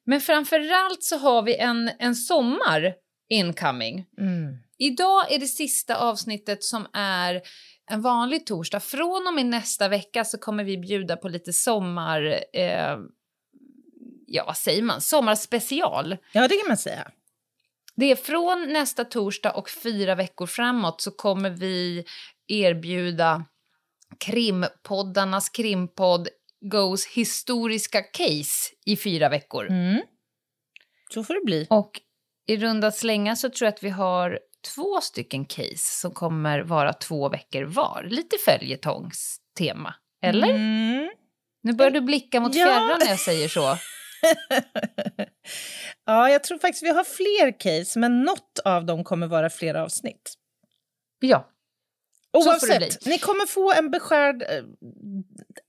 [0.05, 2.93] Men framförallt så har vi en, en sommar
[3.29, 4.05] incoming.
[4.19, 4.57] Mm.
[4.77, 7.41] Idag är det sista avsnittet som är
[7.91, 8.79] en vanlig torsdag.
[8.79, 12.39] Från och med nästa vecka så kommer vi bjuda på lite sommar...
[12.53, 12.97] Eh,
[14.27, 16.17] ja vad säger man, sommarspecial.
[16.31, 17.11] Ja det kan man säga.
[17.95, 22.05] Det är från nästa torsdag och fyra veckor framåt så kommer vi
[22.47, 23.45] erbjuda
[24.19, 26.27] krimpoddarnas krimpodd
[26.61, 29.67] Goes historiska case i fyra veckor.
[29.69, 30.01] Mm.
[31.13, 31.67] Så får det bli.
[31.69, 32.01] Och
[32.47, 34.39] i runda slängar så tror jag att vi har
[34.75, 38.07] två stycken case som kommer vara två veckor var.
[38.09, 40.49] Lite följetongstema, eller?
[40.49, 41.09] Mm.
[41.63, 42.65] Nu börjar du blicka mot ja.
[42.65, 43.77] fjärran när jag säger så.
[46.05, 49.83] ja, jag tror faktiskt vi har fler case, men något av dem kommer vara flera
[49.83, 50.33] avsnitt.
[51.19, 51.49] Ja.
[52.33, 54.63] Oavsett, ni kommer få en beskärd eh,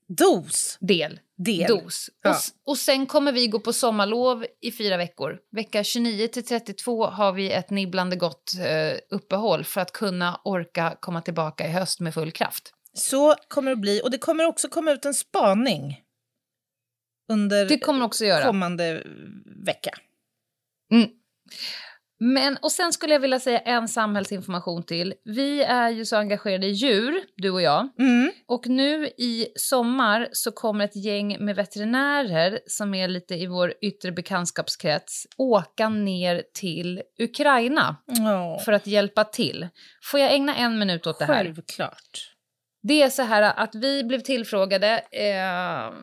[0.07, 0.77] dos.
[0.79, 1.19] Del.
[1.37, 1.67] Del.
[1.67, 2.09] Dos.
[2.23, 2.29] Ja.
[2.29, 5.39] Och, och sen kommer vi gå på sommarlov i fyra veckor.
[5.51, 10.97] Vecka 29 till 32 har vi ett nibblande gott eh, uppehåll för att kunna orka
[10.99, 12.73] komma tillbaka i höst med full kraft.
[12.93, 14.01] Så kommer det bli.
[14.03, 16.01] Och det kommer också komma ut en spaning
[17.29, 18.45] under det kommer också göra.
[18.45, 19.03] kommande
[19.65, 19.91] vecka.
[20.91, 21.09] Mm.
[22.19, 25.13] Men, och sen skulle jag vilja säga en samhällsinformation till.
[25.23, 27.89] Vi är ju så engagerade i djur, du och jag.
[27.99, 28.31] Mm.
[28.47, 33.73] Och nu i sommar så kommer ett gäng med veterinärer som är lite i vår
[33.81, 38.63] yttre bekantskapskrets åka ner till Ukraina oh.
[38.63, 39.67] för att hjälpa till.
[40.11, 41.43] Får jag ägna en minut åt det här?
[41.43, 42.33] Självklart.
[42.83, 45.93] Det är så här att vi blev tillfrågade eh,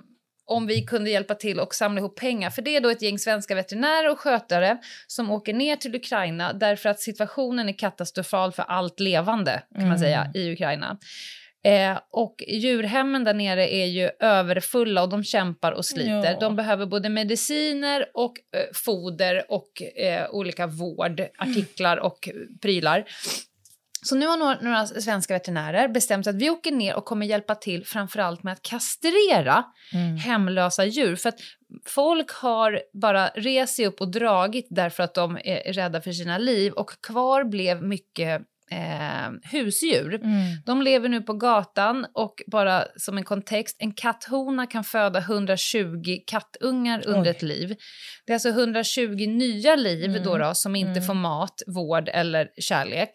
[0.47, 2.51] om vi kunde hjälpa till och samla ihop pengar.
[2.51, 6.53] För det är då ett gäng svenska veterinärer och skötare som åker ner till Ukraina
[6.53, 9.88] därför att situationen är katastrofal för allt levande kan mm.
[9.88, 10.99] man säga i Ukraina.
[11.64, 16.32] Eh, och djurhemmen där nere är ju överfulla och de kämpar och sliter.
[16.32, 16.38] Ja.
[16.40, 22.05] De behöver både mediciner och eh, foder och eh, olika vårdartiklar mm.
[22.05, 22.28] och
[22.62, 23.05] prylar.
[24.05, 27.55] Så nu har några, några, svenska veterinärer bestämt att vi åker ner och kommer hjälpa
[27.55, 30.17] till framförallt med att kastrera mm.
[30.17, 31.17] hemlösa djur.
[31.17, 31.39] För att
[31.87, 36.39] folk har bara rest sig upp och dragit därför att de är rädda för sina
[36.39, 40.15] liv och kvar blev mycket eh, husdjur.
[40.15, 40.33] Mm.
[40.67, 46.19] De lever nu på gatan och bara som en kontext, en katthona kan föda 120
[46.27, 47.37] kattungar under Oj.
[47.37, 47.77] ett liv.
[48.27, 50.23] Det är alltså 120 nya liv Mm.
[50.23, 51.03] då, då som inte Mm.
[51.05, 53.11] får mat, vård eller kärlek.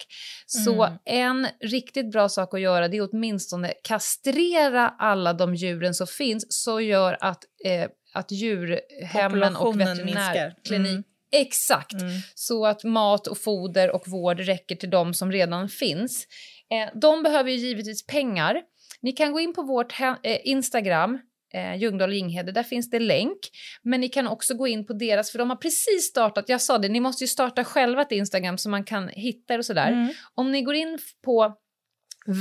[0.46, 0.98] Så Mm.
[1.04, 6.46] en riktigt bra sak att göra det är åtminstone kastrera alla de djuren som finns
[6.48, 10.90] så gör att, eh, att djurhemmen och Populationen veterinärklinik minskar.
[10.90, 11.04] Mm.
[11.32, 12.12] Exakt, Mm.
[12.34, 16.26] så att mat och foder och vård räcker till de som redan finns.
[16.70, 18.62] Eh, de behöver ju givetvis pengar.
[19.02, 21.18] Ni kan gå in på vårt eh, Instagram,
[21.54, 23.38] eh, Ljungdahl Ginghede, där finns det länk.
[23.82, 26.78] Men ni kan också gå in på deras, för de har precis startat, jag sa
[26.78, 29.88] det, ni måste ju starta själva ett Instagram så man kan hitta er och sådär.
[29.92, 30.12] Mm.
[30.34, 31.56] Om ni går in på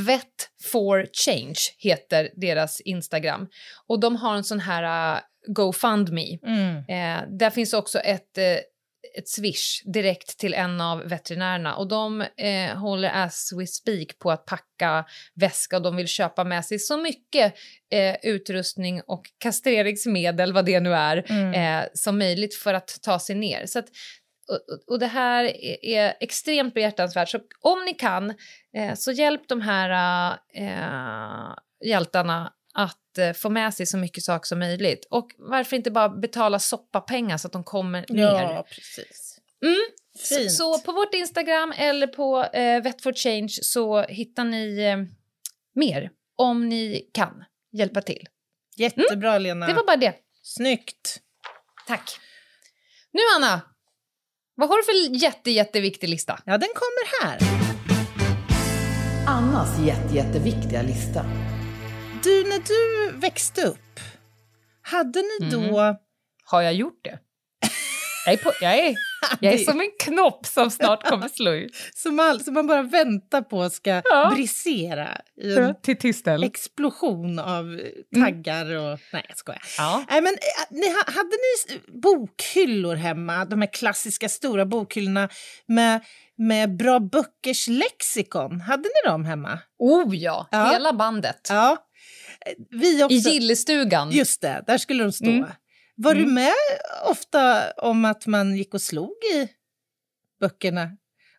[0.07, 3.47] Vet for Change heter deras Instagram
[3.87, 6.37] och de har en sån här uh, GoFundMe.
[6.45, 6.75] Mm.
[6.77, 8.43] Eh, där finns också ett, eh,
[9.17, 14.31] ett swish direkt till en av veterinärerna och de eh, håller as we speak på
[14.31, 17.53] att packa väska och de vill köpa med sig så mycket
[17.91, 21.53] eh, utrustning och kastreringsmedel, vad det nu är, Mm.
[21.83, 23.65] eh, som möjligt för att ta sig ner.
[23.65, 23.85] Så att,
[24.49, 28.29] och, och- det här är, är extremt behjärtansvärt, så om ni kan
[28.77, 34.47] eh, så hjälp de här eh, hjältarna att eh, få med sig så mycket saker
[34.47, 35.07] som möjligt.
[35.09, 38.23] Och varför inte bara betala soppapengar så att de kommer ner?
[38.23, 39.39] Ja, precis.
[39.63, 39.75] Mm.
[40.29, 40.51] Fint.
[40.51, 44.97] Så, så på vårt Instagram eller på eh, Vet for Change så hittar ni eh,
[45.75, 48.27] mer om ni kan hjälpa till.
[48.75, 49.67] Jättebra, Lena.
[49.67, 50.15] Det var bara det.
[50.43, 51.19] Snyggt.
[51.87, 52.19] Tack.
[53.11, 53.61] Nu Anna,
[54.55, 56.39] vad har du för jätte, jätteviktig lista?
[56.45, 57.39] Ja, den kommer här.
[59.27, 61.25] Annas jätte, jätteviktiga lista.
[62.23, 63.99] Du, när du växte upp,
[64.81, 65.71] hade ni Mm.
[65.71, 65.95] då...
[66.45, 67.19] Har jag gjort det?
[68.25, 68.95] Jag är, på, jag är,
[69.39, 71.71] jag är som en knopp som snart kommer slå ut.
[71.95, 74.31] Som, all, som man bara väntar på ska Ja.
[74.35, 76.43] brisera i en Till tystel.
[76.43, 78.99] explosion av eh, taggar och...
[79.13, 79.61] Nej, jag skojar.
[79.77, 80.03] Ja.
[80.09, 83.45] Nej, men, eh, ni, ha- hade ni bokhyllor hemma?
[83.45, 85.29] De här klassiska stora bokhyllorna
[85.65, 86.03] med,
[86.37, 88.61] med bra böckers lexikon.
[88.61, 89.59] Hade ni dem hemma?
[89.79, 90.69] Oh ja, Ja.
[90.71, 91.47] hela bandet.
[91.49, 91.77] Ja.
[92.69, 93.15] Vi också.
[93.15, 94.11] I gillestugan.
[94.11, 95.29] Just det, där skulle de stå.
[95.29, 95.49] Mm.
[95.95, 96.33] Var du Mm.
[96.33, 96.53] med
[97.05, 99.47] ofta om att man gick och slog i
[100.39, 100.89] böckerna?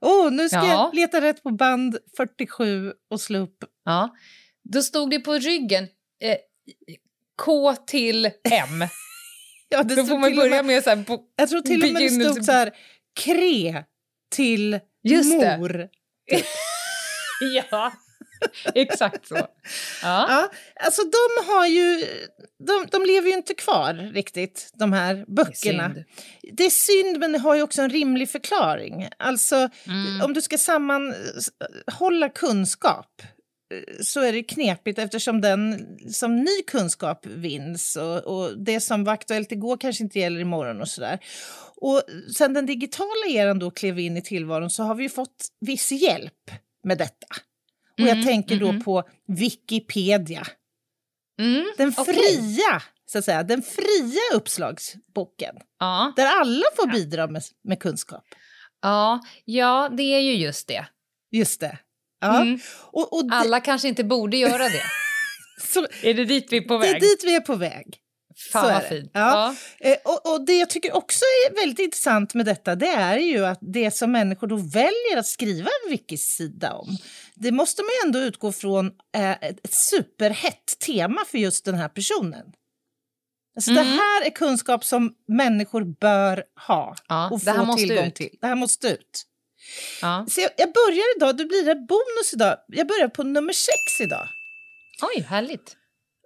[0.01, 0.66] Åh, oh, nu ska Ja.
[0.66, 3.64] jag leta rätt på band 47 och slå upp.
[3.84, 4.14] Ja.
[4.72, 5.84] Då stod det på ryggen
[6.22, 6.36] eh,
[7.42, 8.32] K till M.
[9.72, 11.92] Ja, det Då får man börja med, med så här, på, Jag tror till och
[11.92, 12.70] med det stod så här,
[13.20, 13.84] kre
[14.30, 15.88] till Just mor.
[17.70, 17.92] Ja,
[18.74, 19.34] exakt så.
[20.03, 20.26] Ja.
[20.28, 20.51] Ja,
[20.84, 22.05] alltså de har ju,
[22.66, 25.95] de, de lever ju inte kvar riktigt, de här böckerna.
[25.95, 26.05] synd.
[26.53, 29.09] Det är synd, men det har ju också en rimlig förklaring.
[29.18, 30.22] Alltså, Mm.
[30.24, 33.22] om du ska sammanhålla kunskap
[33.74, 39.05] eh, så är det knepigt eftersom den som ny kunskap vinns och, och det som
[39.05, 41.18] var aktuellt igår kanske inte gäller imorgon och sådär.
[41.76, 42.03] Och
[42.36, 45.93] sen den digitala eran då klev in i tillvaron så har vi ju fått viss
[45.93, 46.51] hjälp
[46.84, 47.26] med detta.
[48.03, 48.84] Och jag Mm, tänker då mhm.
[48.84, 50.46] på Wikipedia.
[51.40, 55.55] Mm, Den fria, så att säga, den fria uppslagsboken.
[55.78, 56.12] Ja.
[56.16, 58.24] Där alla får bidra med, med kunskap.
[58.82, 60.86] Ja, ja, det är ju just det.
[61.30, 61.78] Just det.
[62.20, 62.42] Ja.
[62.42, 62.61] Mm.
[62.80, 64.82] Och, och Alla kanske inte borde göra det.
[65.72, 67.01] så, är det dit vi är på det är väg?
[67.03, 67.96] dit vi är på väg.
[68.53, 69.11] Fan så vad fint.
[69.14, 69.55] Ja.
[69.80, 73.46] Eh, och, och det jag tycker också är väldigt intressant med detta det är ju
[73.46, 76.96] att det som människor då väljer att skriva en wikisida om
[77.41, 78.86] det måste man ju ändå utgå från
[79.16, 82.53] eh, ett ett superhett tema för just den här personen.
[83.57, 83.93] Alltså Det Mm.
[83.99, 88.14] här är kunskap som människor bör ha Ja, och det få tillgång ut.
[88.14, 88.38] till.
[88.41, 89.26] Det här måste ut.
[90.03, 90.26] Ja.
[90.30, 92.57] Så jag, jag börjar idag, då blir det bonus idag.
[92.68, 94.28] Jag börjar på nummer sex idag.
[95.16, 95.76] Oj, härligt.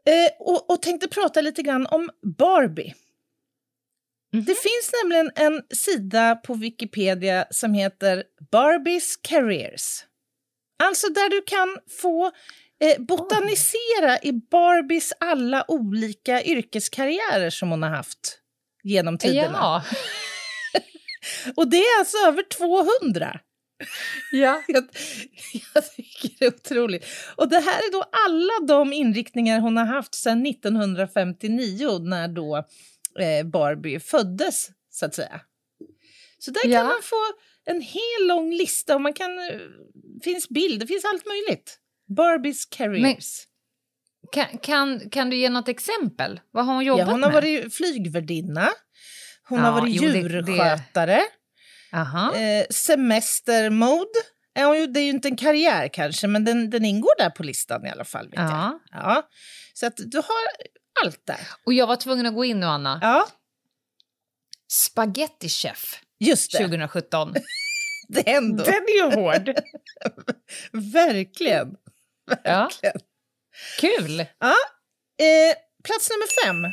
[0.06, 2.94] Eh, och, och tänkte prata lite grann om Barbie.
[4.32, 4.44] Mhm.
[4.44, 10.04] Det finns nämligen en sida på Wikipedia som heter Barbies Careers.
[10.82, 12.30] Alltså där du kan få
[12.80, 18.38] eh, botanisera i Barbies alla olika yrkeskarriärer som hon har haft
[18.82, 19.58] genom tiderna.
[19.60, 19.84] Ja.
[21.56, 23.40] Och det är alltså över 200.
[24.32, 24.62] ja.
[24.68, 24.84] Jag,
[25.74, 27.06] jag tycker det är otroligt.
[27.36, 32.56] Och det här är då alla de inriktningar hon har haft sedan 1959 när då
[33.20, 35.40] eh, Barbie föddes, så att säga.
[36.38, 36.78] Så där Ja.
[36.78, 37.16] kan man få
[37.66, 39.60] en hel lång lista och man kan, eh,
[40.24, 41.78] finns bild, det finns allt möjligt.
[42.16, 43.46] Barbies careers.
[44.32, 46.40] Kan, kan, kan du ge något exempel?
[46.50, 47.34] Vad har hon jobbat ja, hon har med?
[47.42, 48.68] varit flygvärdinna,
[49.48, 51.20] hon Ja, har varit jo, det- det- djurskötare,
[51.92, 52.34] Aha.
[52.36, 54.08] eh, semestermode,
[54.56, 57.86] Ja, det är ju inte en karriär kanske, men den, den ingår där på listan
[57.86, 58.28] i alla fall.
[58.28, 58.80] Vet Ja.
[58.90, 59.00] Jag.
[59.00, 59.28] Ja.
[59.74, 60.24] Så att du har
[61.04, 61.40] allt där.
[61.66, 62.98] Och jag var tvungen att gå in nu, Anna.
[63.02, 63.28] Ja,
[64.68, 66.58] Spaghetti Chef just det.
[66.58, 67.34] 2017.
[68.08, 68.64] det är ändå.
[68.64, 69.50] Den är ju hård.
[70.92, 71.76] Verkligen.
[72.44, 72.70] Ja.
[72.70, 73.00] Verkligen.
[73.80, 74.20] Kul!
[74.20, 74.26] Eh,
[75.84, 76.72] plats nummer fem.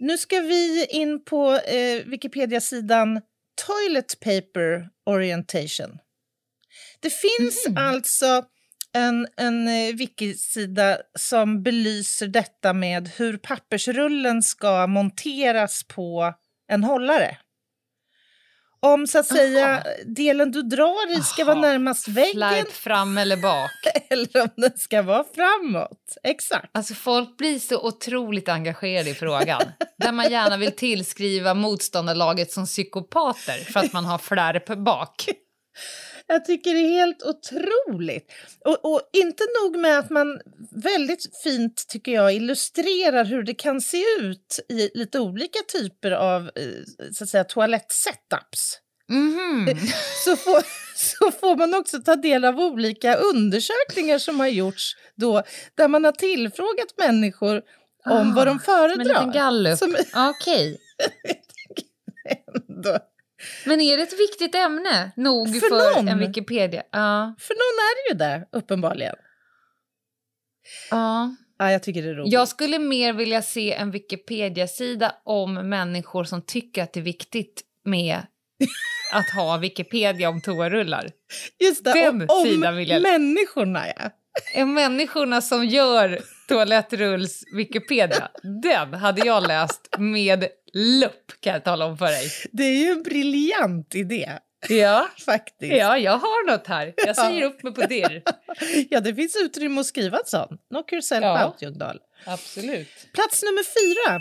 [0.00, 3.20] Nu ska vi in på eh, Wikipedia-sidan
[3.66, 5.98] Toilet Paper Orientation.
[7.00, 8.44] Det finns alltså
[8.92, 16.34] en, en eh, wikisida som belyser detta med hur pappersrullen ska monteras på
[16.68, 17.38] en hållare.
[18.80, 21.66] Om så att säga delen du drar i ska vara Aha.
[21.66, 23.70] närmast väggen Flärp fram eller bak.
[24.10, 26.16] eller om den ska vara framåt.
[26.24, 26.70] Exakt.
[26.72, 29.62] Alltså folk blir så otroligt engagerade i frågan.
[29.98, 35.24] där man gärna vill tillskriva motståndarlaget som psykopater för att man har flärp bak.
[36.30, 38.32] Jag tycker det är helt otroligt.
[38.64, 43.80] Och, och inte nog med att man väldigt fint, tycker jag, illustrerar hur det kan
[43.80, 48.78] se ut i lite olika typer av eh, så att säga, toalettsetups.
[49.10, 49.68] Mhm.
[50.24, 50.62] Så får,
[50.96, 55.42] så får man också ta del av olika undersökningar som har gjorts då,
[55.74, 57.56] där man har tillfrågat människor
[58.06, 59.32] om Ah, vad de Som en liten föredrar.
[59.32, 59.78] gallup.
[59.78, 60.78] Som Okej.
[62.68, 62.98] ändå-
[63.66, 66.08] Men är det ett viktigt ämne nog För för, någon.
[66.08, 66.82] en Wikipedia?
[66.92, 67.34] Ja.
[67.38, 69.14] För någon är det ju det, uppenbarligen.
[70.90, 71.36] ja.
[71.60, 72.32] Ja, jag tycker det är roligt.
[72.32, 77.62] Jag skulle mer vilja se en Wikipedia-sida om människor som tycker att det är viktigt
[77.84, 78.16] med
[79.12, 81.10] att ha Wikipedia om toarullar.
[81.60, 84.10] Just det, Den om, om vill jag- människorna, ja.
[84.54, 86.18] Är människorna som gör
[86.48, 88.28] toalettrulls Wikipedia,
[88.62, 92.30] den hade jag läst med lupp kan jag tala om för dig.
[92.52, 94.38] Det är ju en briljant idé,
[94.68, 95.72] Ja, faktiskt.
[95.76, 96.94] ja jag har något här.
[96.96, 98.22] Jag säger upp mig på dirr.
[98.90, 100.60] Ja, det finns utrymme att skriva ett sånt.
[100.70, 101.46] Knock yourself Ja.
[101.46, 101.98] out, Ljungdahl.
[102.26, 102.88] Absolut.
[103.14, 104.20] Plats nummer fyra.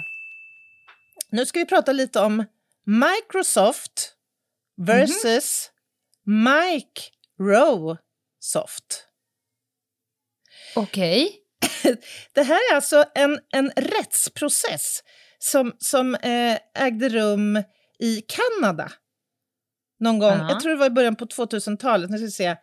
[1.30, 2.45] Nu ska vi prata lite om
[2.86, 4.14] Microsoft
[4.82, 5.72] versus
[6.26, 7.98] Microsoft.
[10.76, 11.38] Okej.
[12.34, 15.04] Det här är alltså en, en rättsprocess
[15.40, 17.64] som, som eh, ägde rum
[18.00, 18.92] i Kanada
[20.00, 20.38] någon gång.
[20.38, 20.50] Ja.
[20.50, 22.10] Jag tror det var i början på 2000-talet.
[22.10, 22.56] Nu ska vi se.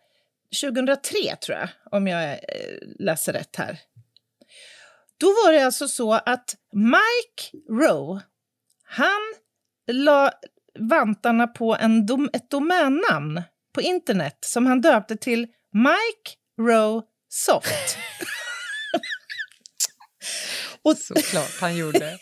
[0.61, 2.37] 2003 tror jag, om jag eh,
[2.99, 3.79] läser rätt här.
[5.17, 8.21] Då var det alltså så att Mike Rowe,
[8.83, 9.33] han
[9.91, 10.31] la
[10.79, 13.41] vantarna på en dom, ett domännamn
[13.73, 17.97] på internet som han döpte till Mike Rowe Soft.
[20.85, 22.17] Och Såklart han gjorde.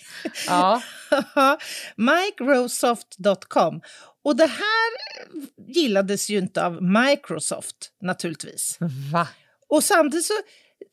[0.47, 0.81] Ja.
[1.95, 3.81] microsoft.com.
[4.23, 4.91] Och det här
[5.67, 8.77] gillades ju inte av Microsoft naturligtvis.
[9.13, 9.27] Va?
[9.69, 10.33] Och samtidigt så,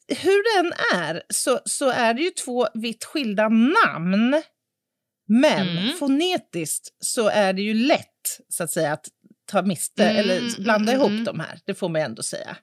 [0.08, 4.42] hur den är, så, så är det ju två vitt skilda namn.
[5.28, 5.96] Men Mm.
[5.98, 9.08] fonetiskt så är det ju lätt så att säga att
[9.46, 11.24] ta miste Mm, eller blanda mm, ihop mm.
[11.24, 11.60] de här.
[11.64, 12.56] Det får man ändå säga.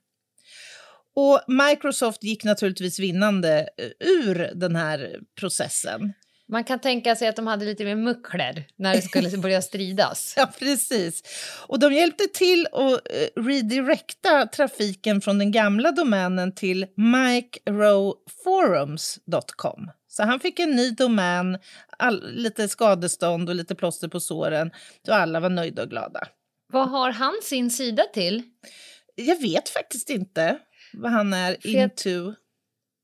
[1.20, 6.14] Och Microsoft gick naturligtvis vinnande eh, ur den här processen.
[6.48, 10.34] Man kan tänka sig att de hade lite mer muckler när det skulle börja stridas.
[10.38, 11.24] Ja, precis.
[11.68, 12.98] Och de hjälpte till att eh,
[13.42, 19.92] redirecta trafiken från den gamla domänen till microforums.com.
[20.08, 21.58] Så han fick en ny domän,
[21.98, 24.72] all, lite skadestånd och lite plåster på såren.
[25.08, 26.28] Och alla var nöjda och glada.
[26.72, 28.44] Vad har han sin sida till?
[29.16, 30.60] Jag vet faktiskt inte
[30.94, 32.34] vad han är För jag- into.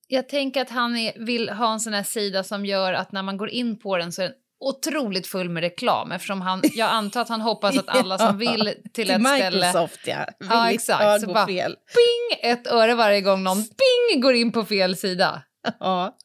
[0.08, 3.24] Jag tänker att han är, vill ha en sån här sida som gör att när
[3.24, 6.90] man går in på den så är den otroligt full med reklam eftersom han, jag
[6.90, 9.58] antar att han hoppas att alla som vill till ett ställe...
[9.68, 10.26] Microsoft, ja.
[10.40, 11.22] Vill Ja, exakt.
[11.22, 11.72] Så bara- fel.
[11.72, 12.52] Ping!
[12.52, 15.44] Ett öre varje gång någon ping går in på fel sida.
[15.64, 16.18] Ja.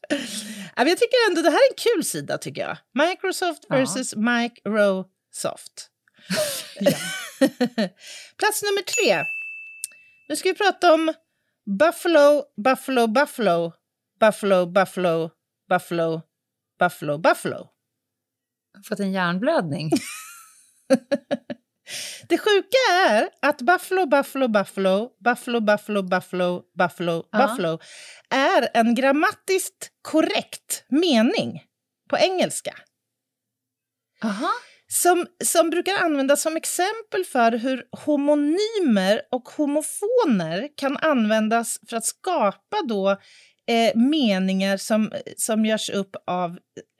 [0.75, 2.77] Ja, men Jag tycker ändå det här är en kul sida tycker jag.
[3.07, 3.75] Microsoft Ja.
[3.75, 5.89] versus Microsoft.
[8.37, 9.23] Plats nummer tre.
[10.29, 11.13] Nu ska vi prata om
[11.77, 13.73] Buffalo, Buffalo, Buffalo,
[14.19, 15.31] Buffalo, Buffalo,
[15.69, 16.21] Buffalo,
[16.79, 17.69] Buffalo, Buffalo.
[18.89, 19.91] Fått en hjärnblödning.
[22.29, 27.37] Det sjuka är att Buffalo, Buffalo, Buffalo, Buffalo, Buffalo, Buffalo, Buffalo, Ja.
[27.37, 27.79] Buffalo
[28.29, 31.63] är en grammatiskt korrekt mening
[32.09, 32.75] på engelska.
[34.23, 34.51] Aha.
[34.93, 42.05] Som, som brukar användas som exempel för hur homonymer och homofoner kan användas för att
[42.05, 43.09] skapa då,
[43.67, 46.57] eh, meningar som, som görs upp av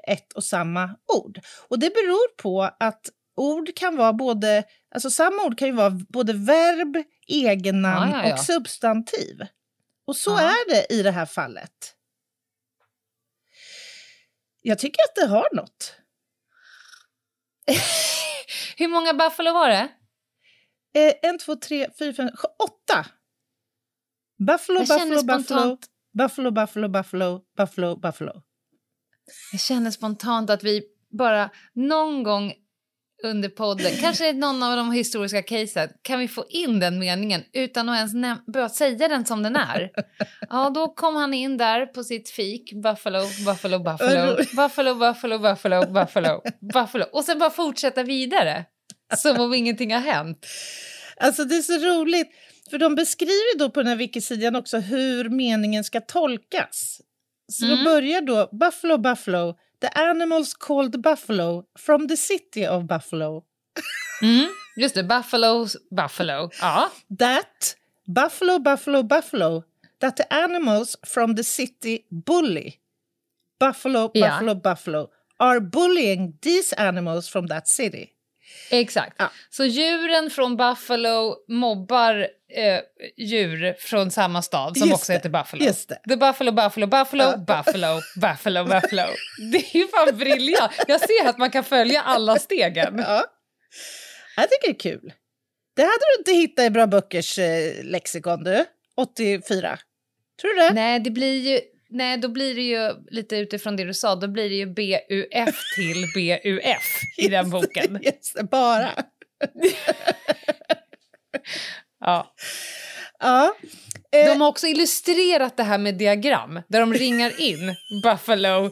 [0.08, 1.40] ett och samma ord.
[1.68, 4.64] Och det beror på att ord kan vara både,
[4.96, 8.34] alltså samma ord kan ju vara både verb, egennamn Ja, ja, ja.
[8.34, 9.42] och substantiv.
[10.08, 10.40] Och så Ja.
[10.42, 11.96] är det i det här fallet.
[14.62, 15.96] Jag tycker att det har något.
[18.78, 19.90] Hur många Buffalo var det?
[20.94, 23.06] Eh, en, två, tre, fyra, fem, sju, åtta.
[24.48, 25.78] Buffalo, buffalo, buffalo,
[26.14, 28.42] buffalo, buffalo, buffalo, buffalo, buffalo.
[29.52, 30.84] Jag känner spontant att vi
[31.18, 32.54] bara någon gång
[33.24, 37.90] under podden, kanske någon av de historiska casen, kan vi få in den meningen utan
[37.90, 39.90] att ens behöva säga den som den är.
[40.50, 45.86] Ja, då kom han in där på sitt fik, Buffalo, Buffalo, Buffalo, Buffalo, Buffalo, Buffalo,
[45.94, 46.42] Buffalo,
[46.74, 47.06] Buffalo.
[47.14, 48.66] Och sen bara fortsätta vidare.
[49.18, 50.46] Som om ingenting har hänt.
[51.18, 52.28] Alltså det är så roligt,
[52.70, 57.02] för de beskriver då på den här wikisidan också hur meningen ska tolkas.
[57.52, 57.78] Så Mm.
[57.78, 63.44] de börjar då, Buffalo, Buffalo, the animals called Buffalo from the city of Buffalo.
[64.22, 64.48] Mm,
[64.80, 66.50] just det, Buffalo's Buffalo.
[66.62, 66.90] Ja.
[67.20, 67.76] That,
[68.06, 69.64] Buffalo, Buffalo, Buffalo,
[70.00, 72.80] that the animals from the city bully.
[73.60, 74.30] Buffalo, Ja.
[74.30, 75.10] Buffalo, Buffalo
[75.40, 78.10] are bullying these animals from that city.
[78.72, 79.16] Exakt.
[79.20, 79.30] Ja.
[79.50, 82.80] Så djuren från Buffalo mobbar eh,
[83.18, 85.64] djur från samma stad som Just också det, heter Buffalo.
[85.64, 86.00] just det.
[86.10, 87.38] The Buffalo, Buffalo, Buffalo, Ja.
[87.38, 89.04] Buffalo, Buffalo, Buffalo.
[89.52, 90.72] Det är ju fan briljant.
[90.88, 92.97] Jag ser att man kan följa alla stegen.
[93.08, 93.26] Ja.
[94.36, 95.14] Jag tycker det är kul.
[95.76, 98.66] Det hade du inte hittat i Bra Böckers eh, lexikon du,
[98.97, 99.80] 84.
[100.41, 100.74] Tror du det?
[100.74, 101.60] Nej, det blir ju...
[101.91, 105.62] Nej, då blir det ju lite utifrån det du sa, då blir det ju BUF
[105.76, 108.00] till BUF i den boken.
[108.04, 108.89] Just bara.
[112.00, 112.34] Ja.
[113.20, 113.56] Ja.
[114.12, 118.72] Eh, De har också illustrerat det här med diagram där de ringar in Buffalo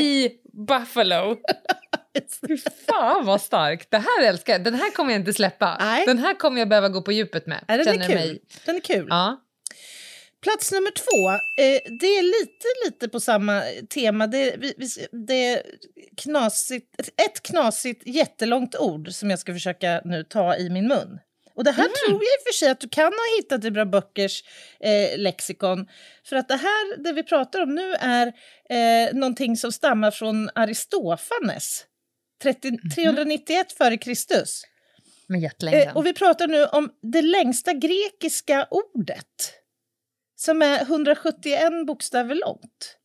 [0.00, 0.30] i
[0.68, 1.36] Buffalo.
[2.48, 2.56] Fy
[2.86, 3.90] fan vad starkt.
[3.90, 4.64] Det här älskar jag.
[4.64, 5.76] Den här kommer jag inte släppa.
[5.80, 6.06] Nej.
[6.06, 7.64] Den här kommer jag behöva gå på djupet med.
[7.68, 8.14] Ja, den är kul.
[8.14, 9.06] mig- Den är kul.
[9.10, 9.42] Ja.
[10.42, 11.30] Plats nummer två,
[11.62, 13.62] eh, det är lite, lite på samma
[13.94, 14.26] tema.
[14.26, 14.88] Det, vi, vi,
[15.26, 15.62] det är
[16.16, 21.18] knasigt, ett knasigt jättelångt ord som jag ska försöka nu ta i min mun.
[21.56, 21.92] Och det här Mm.
[22.08, 24.42] tror jag i och för sig att du kan ha hittat i Bra Böckers
[24.80, 25.86] eh, lexikon.
[26.28, 28.26] För att det här, det vi pratar om nu är
[28.70, 31.84] eh, någonting som stammar från Aristofanes.
[32.42, 32.78] 30, Mhm.
[32.94, 34.62] 391 före Kristus.
[35.28, 39.52] Med jättelänge Eh, och vi pratar nu om det längsta grekiska ordet.
[40.36, 42.96] Som är 171 bokstäver långt.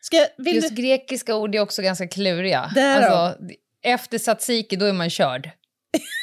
[0.00, 0.82] Ska, Just du...
[0.82, 2.70] grekiska ord är också ganska kluriga.
[2.76, 3.38] Alltså,
[3.82, 5.50] efter tzatziki då är man körd.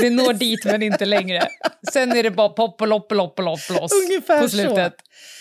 [0.00, 1.48] Det når dit men inte längre.
[1.92, 4.56] Sen är det bara pop och lopp och lopp och lopp loss Ungefär på så.
[4.56, 4.94] slutet.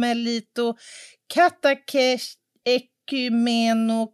[1.34, 2.18] katake
[2.66, 4.08] ecumeno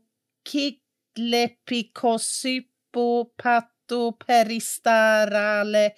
[0.51, 5.91] kiklepikosypo pato peristarale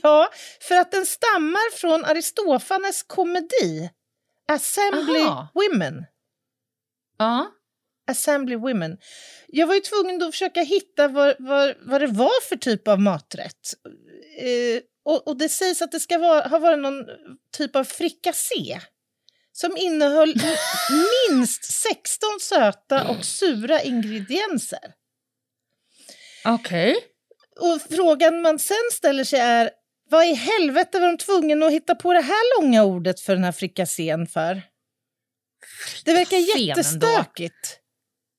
[0.03, 0.31] Ja,
[0.61, 3.91] för att den stammar från Aristofanes komedi
[4.49, 5.49] Assembly Aha.
[5.55, 6.05] Women.
[7.19, 7.47] Ja.
[8.07, 8.99] Assembly Women.
[9.47, 13.01] Jag var ju tvungen att försöka hitta vad, vad, vad det var för typ av
[13.01, 13.75] maträtt.
[14.39, 17.05] Eh, och, och det sägs att det ska vara, ha varit någon
[17.57, 18.81] typ av frikassé
[19.53, 20.35] som innehöll
[21.31, 24.93] minst 16 söta och sura ingredienser.
[26.45, 26.97] Okej.
[27.61, 29.71] Och frågan man sen ställer sig är
[30.11, 33.45] vad i helvete var de tvungna att hitta på det här långa ordet för den
[33.45, 34.63] här frikassén för?
[36.05, 37.81] Det verkar jättestökigt.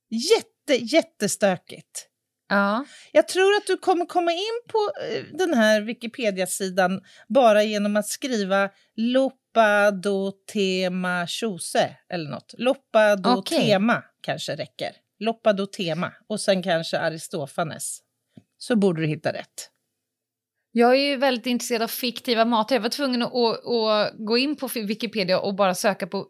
[0.10, 2.08] Jätte, jättestökigt.
[2.50, 2.86] Ja.
[3.12, 8.08] Jag tror att du kommer komma in på eh, den här Wikipedia-sidan bara genom att
[8.08, 12.54] skriva Loppadotema Chose eller något.
[12.58, 14.92] Loppadotema kanske räcker.
[15.20, 18.00] Loppadotema och sen kanske Aristofanes.
[18.58, 19.70] Så borde du hitta rätt.
[20.78, 22.76] Jag är ju väldigt intresserad av fiktiva maträtter.
[22.76, 26.28] Jag var tvungen att, att, att gå in på Wikipedia och bara söka på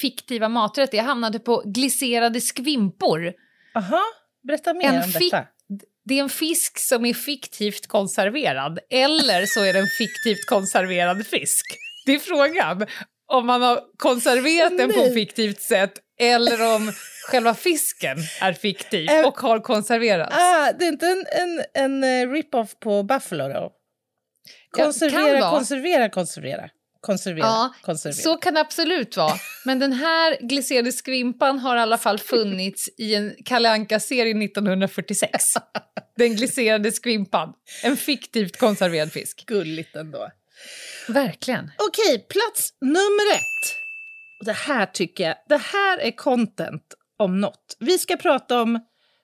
[0.00, 0.96] fiktiva maträtter.
[0.98, 3.32] Jag hamnade på glisserade skvimpor.
[3.74, 4.02] Aha,
[4.42, 5.46] berätta mer En om detta.
[6.04, 8.78] Det är en fisk som är fiktivt konserverad.
[8.90, 11.64] Eller så är det en fiktivt konserverad fisk.
[12.06, 12.86] Det är frågan.
[13.30, 16.92] Om man har konserverat den på ett fiktivt sätt eller om
[17.30, 20.36] själva fisken är fiktiv Äh, och har konserverats.
[20.36, 23.72] Ah, det är inte en, en, en eh, rip-off på Buffalo då?
[24.76, 25.50] Ja, Konservera, vara.
[25.50, 26.68] konservera, konservera.
[27.00, 28.16] Konservera, Ja, konservera.
[28.22, 29.32] så kan det absolut vara.
[29.64, 35.44] Men den här glisserade skvimpan har i alla fall funnits i en Kalle Anka-serie 1946.
[36.16, 37.52] Den glisserade skvimpan.
[37.82, 39.44] En fiktivt konserverad fisk.
[39.46, 40.28] Gulligt ändå.
[41.08, 41.70] Verkligen.
[41.78, 43.76] Okej, plats nummer ett.
[44.40, 47.76] Och det här tycker jag, det här är content om något.
[47.78, 48.80] Vi ska prata om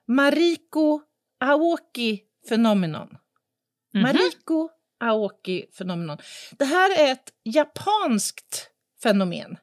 [0.08, 1.00] Mariko
[1.40, 3.08] Aoki phenomenon.
[3.94, 4.68] Mariko
[5.00, 6.18] Aoki phenomenon.
[6.58, 8.70] Det här är ett japanskt
[9.02, 9.56] fenomen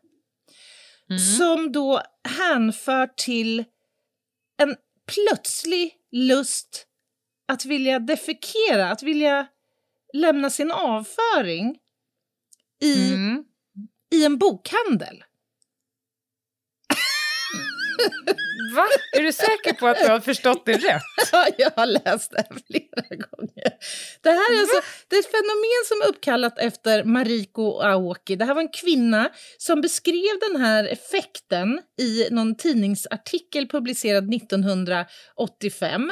[1.37, 2.01] som då
[2.39, 3.63] hänför till
[4.57, 4.75] en
[5.07, 6.87] plötslig lust
[7.47, 9.47] att vilja defekera, att vilja
[10.13, 11.77] lämna sin avföring
[12.83, 13.43] i, Mm.
[14.15, 15.23] i en bokhandel.
[18.75, 18.85] Va?
[19.11, 21.01] Är du säker på att du har förstått det rätt?
[21.31, 23.71] Ja, jag har läst det här flera gånger.
[24.21, 28.35] Det här är, alltså, det är ett fenomen som är uppkallat efter Mariko Aoki.
[28.35, 36.11] Det här var en kvinna som beskrev den här effekten i någon tidningsartikel publicerad 1985.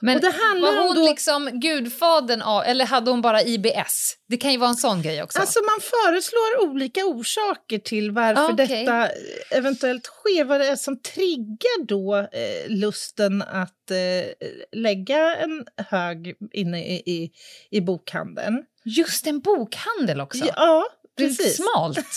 [0.00, 4.14] Men Och det handlar var hon då- liksom gudfadern av, eller hade hon bara IBS?
[4.28, 5.38] Det kan ju vara en sån grej också.
[5.38, 8.66] Alltså man föreslår olika orsaker till varför Ah, okej.
[8.84, 9.08] detta
[9.50, 10.44] eventuellt sker.
[10.44, 16.94] Vad det är som triggar då eh, lusten att eh, lägga en hög inne i,
[17.06, 17.30] i,
[17.70, 18.62] i bokhandeln.
[18.84, 20.44] Just en bokhandel också.
[20.56, 20.86] Ja,
[21.16, 21.56] det är precis.
[21.56, 21.98] smalt.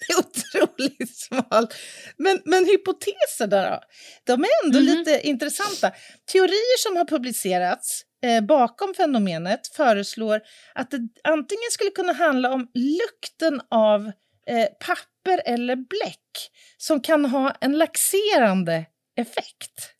[0.00, 0.12] Det
[0.58, 1.74] är otroligt smalt.
[2.16, 3.80] Men, men hypoteserna då?
[4.24, 5.92] De är ändå lite intressanta.
[6.32, 10.40] Teorier som har publicerats eh, bakom fenomenet föreslår
[10.74, 14.06] att det antingen skulle kunna handla om lukten av
[14.46, 18.84] eh, papper eller bläck som kan ha en laxerande
[19.16, 19.90] effekt.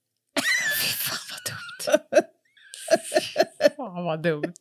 [0.99, 2.23] Fan vad dumt.
[3.77, 4.53] Fan vad dumt.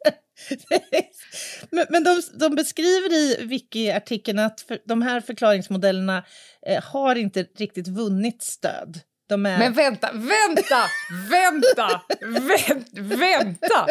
[1.71, 6.25] men men de, de beskriver i Wiki-artikeln att för, de här förklaringsmodellerna
[6.67, 8.99] eh, har inte riktigt vunnit stöd.
[9.29, 9.57] De är...
[9.59, 10.83] Men vänta, vänta,
[11.29, 13.87] vänta, vänta, vänta!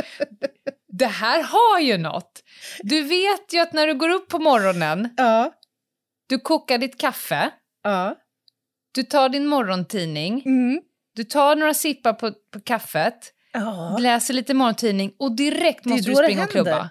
[0.88, 2.42] Det här har ju något.
[2.82, 5.52] Du vet ju att när du går upp på morgonen, ja,
[6.28, 7.50] du kokar ditt kaffe,
[7.82, 8.16] ja.
[8.94, 10.80] du tar din morgontidning, Mm.
[11.14, 13.98] du tar några sippar på, på kaffet, ja.
[14.00, 16.90] läser lite morgontidning och direkt Det måste du det springa och klubba.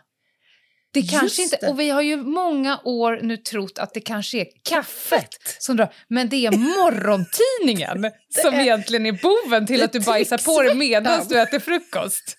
[0.93, 1.71] Det kanske Just inte, det.
[1.71, 5.27] och vi har ju många år nu trott att det kanske är kaffet
[5.59, 6.51] som drar, men det är
[6.81, 8.11] morgontidningen
[8.43, 11.59] som är- egentligen är boven till det att du bajsar på dig medan du äter
[11.59, 12.37] frukost.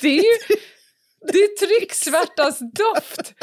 [0.00, 0.56] Det är ju
[1.26, 3.34] det är trycksvärtans doft.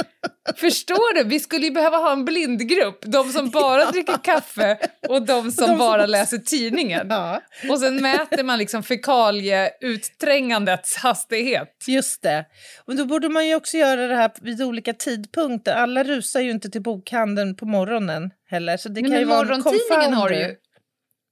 [0.57, 1.23] Förstår du?
[1.23, 2.99] Vi skulle ju behöva ha en blindgrupp.
[3.01, 4.77] De som bara dricker kaffe
[5.09, 7.07] och de som som- bara läser tidningen.
[7.09, 11.83] Ja, Och sen mäter man liksom fekalieutträngandets hastighet.
[11.87, 12.45] just det.
[12.85, 15.73] Och då borde man ju också göra det här vid olika tidpunkter.
[15.75, 18.77] Alla rusar ju inte till bokhandeln på morgonen heller.
[18.77, 20.55] Så det Nej, kan ju men morgontidningen har du ju.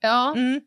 [0.02, 0.62] Ja, Mm.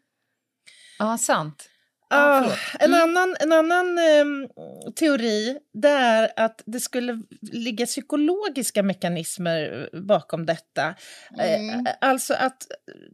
[0.99, 1.70] ja sant.
[2.11, 2.59] Ah, förlåt.
[2.79, 4.49] en annan, en annan ehm,
[4.97, 7.23] teori det är att det skulle
[7.53, 10.95] ligga psykologiska mekanismer bakom detta.
[11.39, 11.87] Mm.
[11.87, 12.67] Eh, alltså att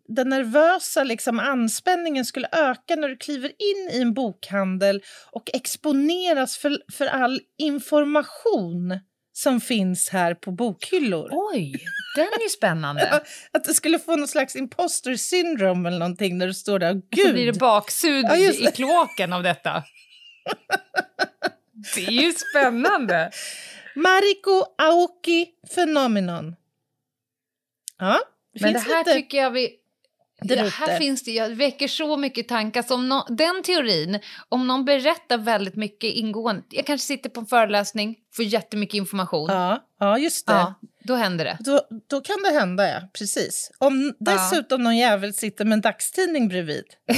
[0.08, 6.56] den nervösa liksom, anspänningen skulle öka när du kliver in i en bokhandel och exponeras
[6.56, 9.00] för, för all information
[9.36, 11.28] som finns här på bokhyllor.
[11.32, 11.84] Oj,
[12.16, 13.22] den är ju spännande.
[13.52, 16.96] Att det skulle få någon slags imposter syndrome eller någonting när du står där och
[16.96, 19.84] Så gud, blir det baksug Ja, i kloaken av detta.
[21.94, 23.30] Det är ju spännande.
[23.94, 26.56] Mariko Aoki phenomenon.
[27.98, 28.20] Ja,
[28.54, 29.12] det Men det här lite...
[29.12, 29.70] tycker jag vi...
[30.42, 32.82] där Det här finns det, jag väcker så mycket tankar.
[32.82, 37.40] Så om nå- den teorin, om någon berättar väldigt mycket ingående, jag kanske sitter på
[37.40, 40.52] en föreläsning, får jättemycket information, Ja, ja, just det.
[40.52, 41.56] ja, då händer det.
[41.60, 41.80] Då,
[42.10, 43.00] då kan det hända, ja.
[43.18, 43.70] Precis.
[43.78, 46.84] Om dessutom någon jävel sitter med en dagstidning bredvid.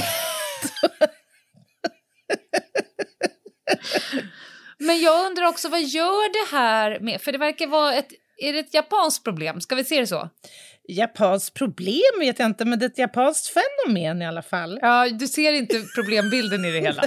[4.77, 7.21] Men jag undrar också, vad gör det här med...
[7.21, 8.07] För det verkar vara ett...
[8.37, 9.61] Är det ett japanskt problem?
[9.61, 10.29] Ska vi se det så?
[10.91, 14.79] Japanskt problem vet jag inte, men det är ett japanskt fenomen i alla fall.
[14.81, 17.03] Ja, du ser inte problembilden i det hela.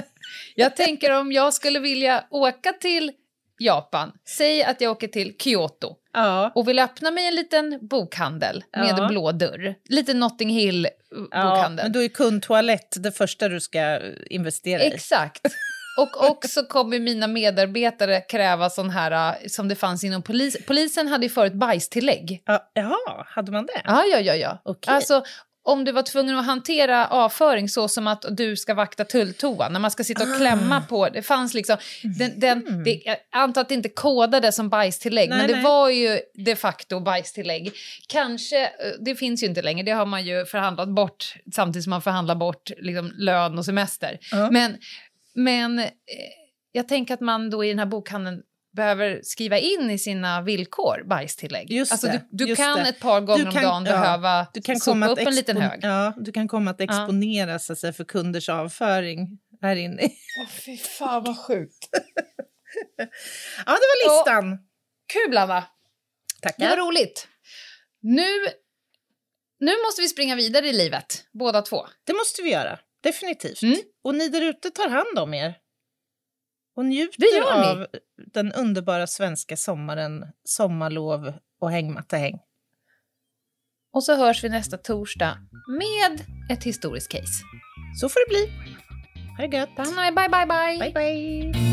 [0.55, 3.11] Jag tänker om jag skulle vilja åka till
[3.59, 4.11] Japan.
[4.27, 6.51] Säg att jag åker till Kyoto Ja.
[6.55, 9.01] och vill öppna mig en liten bokhandel med Ja.
[9.03, 9.75] en blå dörr.
[9.89, 11.85] Lite Notting Ja, Hill-bokhandel.
[11.85, 13.99] men då är kundtoalett det första du ska
[14.29, 14.87] investera i.
[14.93, 15.41] Exakt.
[15.97, 20.57] Och också kommer mina medarbetare kräva sån här äh, som det fanns inom polis.
[20.67, 22.43] Polisen hade ju förut bajstillägg.
[22.45, 23.81] Ja, jaha, hade man det?
[23.83, 24.35] Ja, ja, ja.
[24.35, 24.61] ja.
[24.63, 24.93] Okej.
[24.93, 25.23] Alltså,
[25.65, 29.79] om du var tvungen att hantera avföring så som att du ska vakta tulltoan, när
[29.79, 30.81] man ska sitta och klämma Ah.
[30.89, 35.29] på, det fanns liksom, den, den, det, jag antar att det inte kodade som bajstillägg.
[35.29, 35.63] Nej, men det nej.
[35.63, 37.71] var ju de facto bajstillägg.
[38.07, 41.89] Kanske, eh, det finns ju inte längre, det har man ju förhandlat bort samtidigt som
[41.89, 44.17] man förhandlar bort liksom, lön och semester.
[44.31, 44.51] Ja.
[44.51, 44.77] Men,
[45.35, 45.85] men eh,
[46.71, 48.41] jag tänker att man då i den här bokhandeln
[48.75, 51.71] behöver skriva in i sina villkor bajstillägg.
[51.71, 52.89] Just alltså, du du just kan det.
[52.89, 55.57] ett par gånger kan- om dagen ja, behöva Du kan sopa komma upp en liten
[55.57, 55.79] hög.
[55.83, 60.01] Ja, du kan komma att exponeras så att säga, för kunders avföring här inne.
[60.41, 61.89] Åh, fy fan vad sjukt.
[63.65, 64.57] Ja, det var listan.
[65.13, 65.53] Kul, Anna.
[65.55, 65.59] Det
[66.43, 66.77] var Tackar.
[66.77, 67.27] roligt.
[68.01, 68.27] Nu,
[69.59, 71.85] nu måste vi springa vidare i livet, båda två.
[72.03, 73.61] Det måste vi göra, definitivt.
[73.61, 73.77] Mm.
[74.03, 75.55] Och ni där ute tar hand om er.
[76.75, 77.87] Och njuter av
[78.33, 82.39] den underbara svenska sommaren, sommarlov och hängmattehäng.
[83.93, 86.25] Och så hörs vi nästa torsdag med
[86.57, 87.43] ett historiskt case.
[88.01, 88.53] Så får det bli.
[89.37, 89.79] Ha det gött.
[89.79, 90.93] Er, bye bye bye!
[90.93, 91.72] Bye, bye.